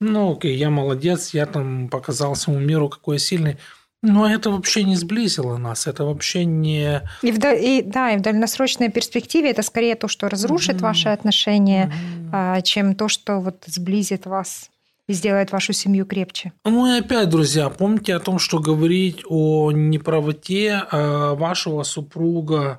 ну, 0.01 0.33
окей, 0.33 0.57
я 0.57 0.71
молодец, 0.71 1.35
я 1.35 1.47
там 1.47 1.89
показал 1.89 2.35
всему 2.35 2.59
миру, 2.59 2.89
какой 2.89 3.17
я 3.17 3.21
сильный. 3.21 3.57
Но 4.03 4.29
это 4.29 4.51
вообще 4.51 4.85
не 4.85 4.95
сблизило 4.95 5.57
нас, 5.57 5.89
это 5.89 6.05
вообще 6.05 6.45
не... 6.45 7.03
И, 7.23 7.33
в, 7.33 7.45
и, 7.45 7.83
да, 7.83 8.13
и 8.13 8.19
в 8.19 8.21
дальносрочной 8.21 8.91
перспективе 8.91 9.51
это 9.51 9.63
скорее 9.63 9.97
то, 9.97 10.07
что 10.07 10.29
разрушит 10.29 10.77
mm-hmm. 10.77 10.81
ваши 10.81 11.09
отношения, 11.09 11.93
mm-hmm. 12.33 12.63
чем 12.63 12.95
то, 12.95 13.09
что 13.09 13.41
вот 13.41 13.65
сблизит 13.67 14.27
вас 14.27 14.71
и 15.09 15.15
сделает 15.15 15.51
вашу 15.51 15.73
семью 15.73 16.07
крепче. 16.07 16.53
Ну 16.65 16.87
и 16.87 17.01
опять, 17.01 17.29
друзья, 17.29 17.71
помните 17.71 18.15
о 18.15 18.21
том, 18.21 18.39
что 18.39 18.61
говорить 18.61 19.23
о 19.27 19.73
неправоте 19.73 20.85
а 20.91 21.35
вашего 21.35 21.83
супруга, 21.83 22.79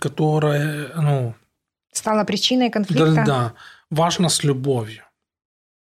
которая, 0.00 0.90
ну... 0.96 1.34
Стала 1.92 2.24
причиной 2.24 2.70
конфликта. 2.70 3.14
Да, 3.14 3.24
да, 3.24 3.52
важно 3.90 4.28
с 4.28 4.42
любовью. 4.42 5.04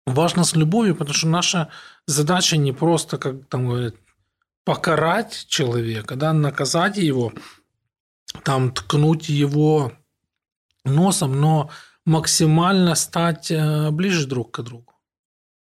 Важно 0.07 0.44
с 0.44 0.55
любовью, 0.55 0.94
потому 0.96 1.14
что 1.14 1.29
наша 1.29 1.68
задача 2.07 2.57
не 2.57 2.72
просто, 2.72 3.18
как 3.18 3.46
там 3.48 3.68
говорят, 3.68 3.94
покарать 4.64 5.46
человека, 5.48 6.16
да, 6.16 6.33
наказать 6.33 6.96
его, 6.96 7.33
там 8.42 8.72
ткнуть 8.72 9.29
его 9.29 9.92
носом, 10.85 11.40
но 11.40 11.70
максимально 12.05 12.94
стать 12.94 13.50
э, 13.50 13.90
ближе 13.90 14.27
друг 14.27 14.53
к 14.53 14.62
другу. 14.62 14.93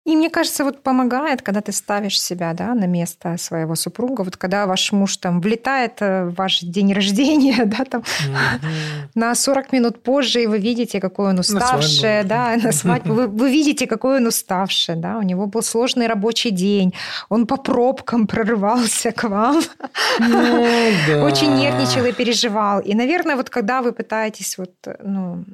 И 0.07 0.15
мне 0.15 0.31
кажется, 0.31 0.65
вот 0.65 0.83
помогает, 0.83 1.43
когда 1.43 1.61
ты 1.61 1.73
ставишь 1.73 2.21
себя 2.21 2.53
да, 2.55 2.75
на 2.75 2.87
место 2.87 3.37
своего 3.39 3.75
супруга. 3.75 4.23
Вот 4.23 4.37
когда 4.37 4.67
ваш 4.67 4.93
муж 4.93 5.17
там 5.17 5.41
влетает 5.41 6.01
в 6.01 6.33
ваш 6.37 6.61
день 6.61 6.93
рождения, 6.93 7.65
да, 7.67 7.85
там, 7.85 8.01
угу. 8.03 8.69
на 9.17 9.35
40 9.35 9.73
минут 9.73 10.03
позже, 10.03 10.43
и 10.43 10.47
вы 10.47 10.59
видите, 10.59 11.01
какой 11.01 11.31
он 11.31 11.41
уставший, 11.41 12.23
на 12.23 12.29
да, 12.29 12.57
на 12.63 12.73
свадьбу. 12.73 13.15
Вы, 13.15 13.27
вы 13.27 13.51
видите, 13.51 13.89
какой 13.89 14.19
он 14.19 14.27
уставший, 14.27 14.95
да, 14.95 15.19
у 15.19 15.23
него 15.23 15.47
был 15.47 15.63
сложный 15.63 16.07
рабочий 16.07 16.53
день, 16.53 16.95
он 17.29 17.47
по 17.47 17.57
пробкам 17.57 18.29
прорывался 18.29 19.11
к 19.11 19.29
вам, 19.29 19.61
ну, 20.21 20.67
да. 21.09 21.25
очень 21.25 21.57
нервничал 21.57 22.05
и 22.05 22.13
переживал. 22.13 22.79
И, 22.79 22.95
наверное, 22.95 23.35
вот 23.35 23.51
когда 23.51 23.83
вы 23.83 23.91
пытаетесь 23.91 24.57
вот, 24.57 24.71
ну, 25.03 25.45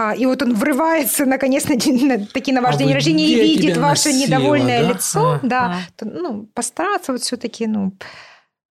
а, 0.00 0.14
и 0.14 0.26
вот 0.26 0.40
он 0.42 0.54
врывается 0.54 1.26
наконец 1.26 1.64
на, 1.66 1.74
на, 1.74 2.24
таки 2.26 2.52
на 2.52 2.62
ваш 2.62 2.76
а 2.76 2.78
день 2.78 2.92
рождения 2.92 3.26
и 3.26 3.34
видит 3.34 3.76
ваше 3.76 4.10
носила, 4.10 4.26
недовольное 4.26 4.82
да? 4.82 4.92
лицо, 4.92 5.30
а, 5.32 5.40
да, 5.42 5.64
а. 5.64 5.78
То, 5.96 6.04
ну, 6.06 6.46
постараться 6.54 7.10
вот 7.10 7.22
все-таки, 7.22 7.66
ну, 7.66 7.92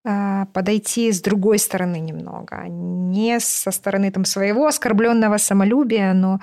а, 0.05 0.45
подойти 0.53 1.11
с 1.11 1.21
другой 1.21 1.59
стороны 1.59 1.99
немного, 1.99 2.63
не 2.69 3.41
со 3.41 3.71
стороны 3.71 4.09
там 4.09 4.23
своего 4.23 4.67
оскорбленного 4.67 5.37
самолюбия, 5.37 6.13
но 6.13 6.39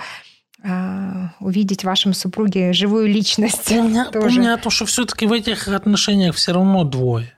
а, 0.63 1.31
увидеть 1.41 1.81
в 1.81 1.87
вашем 1.87 2.13
супруге 2.13 2.75
живую 2.75 3.09
личность. 3.09 3.71
Помня, 3.71 4.05
тоже. 4.13 4.37
помня 4.37 4.59
то, 4.59 4.69
что 4.69 4.85
все-таки 4.85 5.27
в 5.27 5.33
этих 5.33 5.67
отношениях 5.67 6.35
все 6.35 6.53
равно 6.53 6.85
двое. 6.85 7.33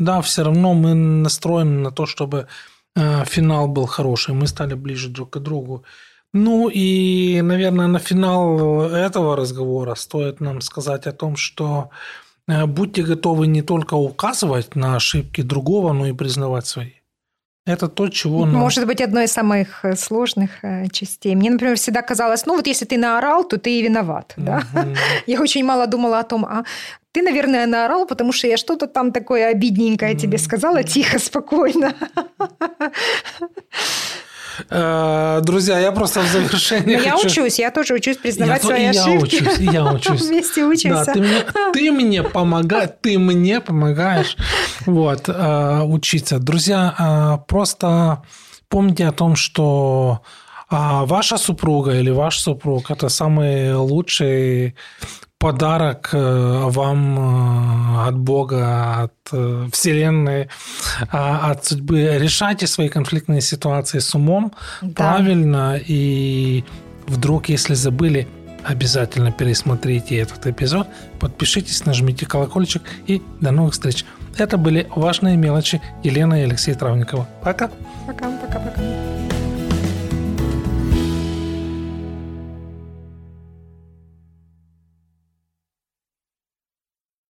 Да, 0.00 0.20
все 0.20 0.42
равно 0.42 0.74
мы 0.74 0.94
настроены 0.94 1.78
на 1.78 1.92
то, 1.92 2.06
чтобы 2.06 2.48
э, 2.96 3.24
финал 3.24 3.68
был 3.68 3.86
хороший, 3.86 4.34
мы 4.34 4.48
стали 4.48 4.74
ближе 4.74 5.10
друг 5.10 5.30
к 5.30 5.38
другу. 5.38 5.84
Ну 6.34 6.68
и, 6.68 7.40
наверное, 7.42 7.86
на 7.86 7.98
финал 7.98 8.82
этого 8.82 9.36
разговора 9.36 9.94
стоит 9.94 10.40
нам 10.40 10.60
сказать 10.60 11.06
о 11.06 11.12
том, 11.12 11.36
что 11.36 11.90
э, 12.46 12.66
будьте 12.66 13.02
готовы 13.02 13.46
не 13.46 13.62
только 13.62 13.94
указывать 13.94 14.76
на 14.76 14.96
ошибки 14.96 15.42
другого, 15.42 15.92
но 15.92 16.06
и 16.06 16.12
признавать 16.12 16.66
свои. 16.66 16.90
Это 17.68 17.88
то, 17.88 18.08
чего... 18.08 18.46
Нам... 18.46 18.54
Может 18.54 18.86
быть, 18.86 19.00
одной 19.02 19.24
из 19.24 19.32
самых 19.32 19.84
э, 19.84 19.96
сложных 19.96 20.64
э, 20.64 20.88
частей. 20.90 21.34
Мне, 21.34 21.50
например, 21.50 21.76
всегда 21.76 22.02
казалось, 22.02 22.46
ну 22.46 22.56
вот 22.56 22.66
если 22.66 22.86
ты 22.86 22.98
наорал, 22.98 23.44
то 23.44 23.58
ты 23.58 23.78
и 23.78 23.82
виноват. 23.82 24.34
Да? 24.36 24.62
Я 25.26 25.40
очень 25.40 25.64
мало 25.64 25.86
думала 25.86 26.18
о 26.18 26.24
том, 26.24 26.44
а 26.44 26.64
ты, 27.12 27.22
наверное, 27.22 27.66
наорал, 27.66 28.06
потому 28.06 28.32
что 28.32 28.46
я 28.46 28.56
что-то 28.56 28.86
там 28.86 29.12
такое 29.12 29.48
обидненькое 29.48 30.14
тебе 30.14 30.38
сказала, 30.38 30.82
тихо, 30.82 31.18
спокойно. 31.18 31.94
Э, 34.70 35.40
друзья, 35.42 35.78
я 35.78 35.92
просто 35.92 36.20
в 36.20 36.26
завершении 36.26 37.02
Я 37.04 37.16
учусь, 37.16 37.58
я 37.58 37.70
тоже 37.70 37.94
учусь 37.94 38.16
признавать 38.16 38.62
я, 38.62 38.68
свои 38.68 38.82
я 38.82 38.90
ошибки. 38.90 39.34
Я 39.36 39.42
учусь, 39.42 39.58
я 39.72 39.84
учусь. 39.84 40.22
Вместе 40.22 40.64
учимся. 40.64 41.04
Да, 41.06 41.12
ты 41.12 41.20
мне, 41.20 41.44
ты 41.72 41.92
мне 41.92 42.22
помогаешь, 42.22 42.90
ты 43.00 43.18
мне 43.18 43.60
помогаешь 43.60 44.36
вот, 44.86 45.28
э, 45.28 45.82
учиться. 45.82 46.38
Друзья, 46.38 46.94
э, 46.98 47.46
просто 47.46 48.22
помните 48.68 49.06
о 49.06 49.12
том, 49.12 49.36
что 49.36 50.22
ваша 50.70 51.38
супруга 51.38 51.98
или 51.98 52.10
ваш 52.10 52.38
супруг– 52.38 52.90
это 52.92 53.08
самый 53.08 53.74
лучший 53.74 54.74
подарок 55.38 56.10
э, 56.12 56.62
вам 56.66 57.18
э, 57.18 58.08
от 58.08 58.16
Бога, 58.18 59.02
от 59.02 59.14
э, 59.32 59.68
Вселенной, 59.72 60.48
а, 61.10 61.50
от 61.50 61.64
судьбы. 61.64 62.18
Решайте 62.18 62.66
свои 62.66 62.88
конфликтные 62.88 63.40
ситуации 63.40 64.00
с 64.00 64.14
умом 64.14 64.52
да. 64.82 64.94
правильно. 64.94 65.78
И 65.78 66.64
вдруг, 67.06 67.48
если 67.48 67.74
забыли, 67.74 68.26
обязательно 68.64 69.30
пересмотрите 69.30 70.16
этот 70.16 70.46
эпизод, 70.46 70.88
подпишитесь, 71.20 71.86
нажмите 71.86 72.26
колокольчик 72.26 72.82
и 73.06 73.22
до 73.40 73.52
новых 73.52 73.74
встреч. 73.74 74.04
Это 74.36 74.58
были 74.58 74.88
важные 74.94 75.36
мелочи 75.36 75.80
Елена 76.02 76.40
и 76.40 76.44
Алексей 76.44 76.74
Травникова. 76.74 77.28
Пока. 77.42 77.70
Пока, 78.06 78.30
пока, 78.38 78.58
пока. 78.58 79.37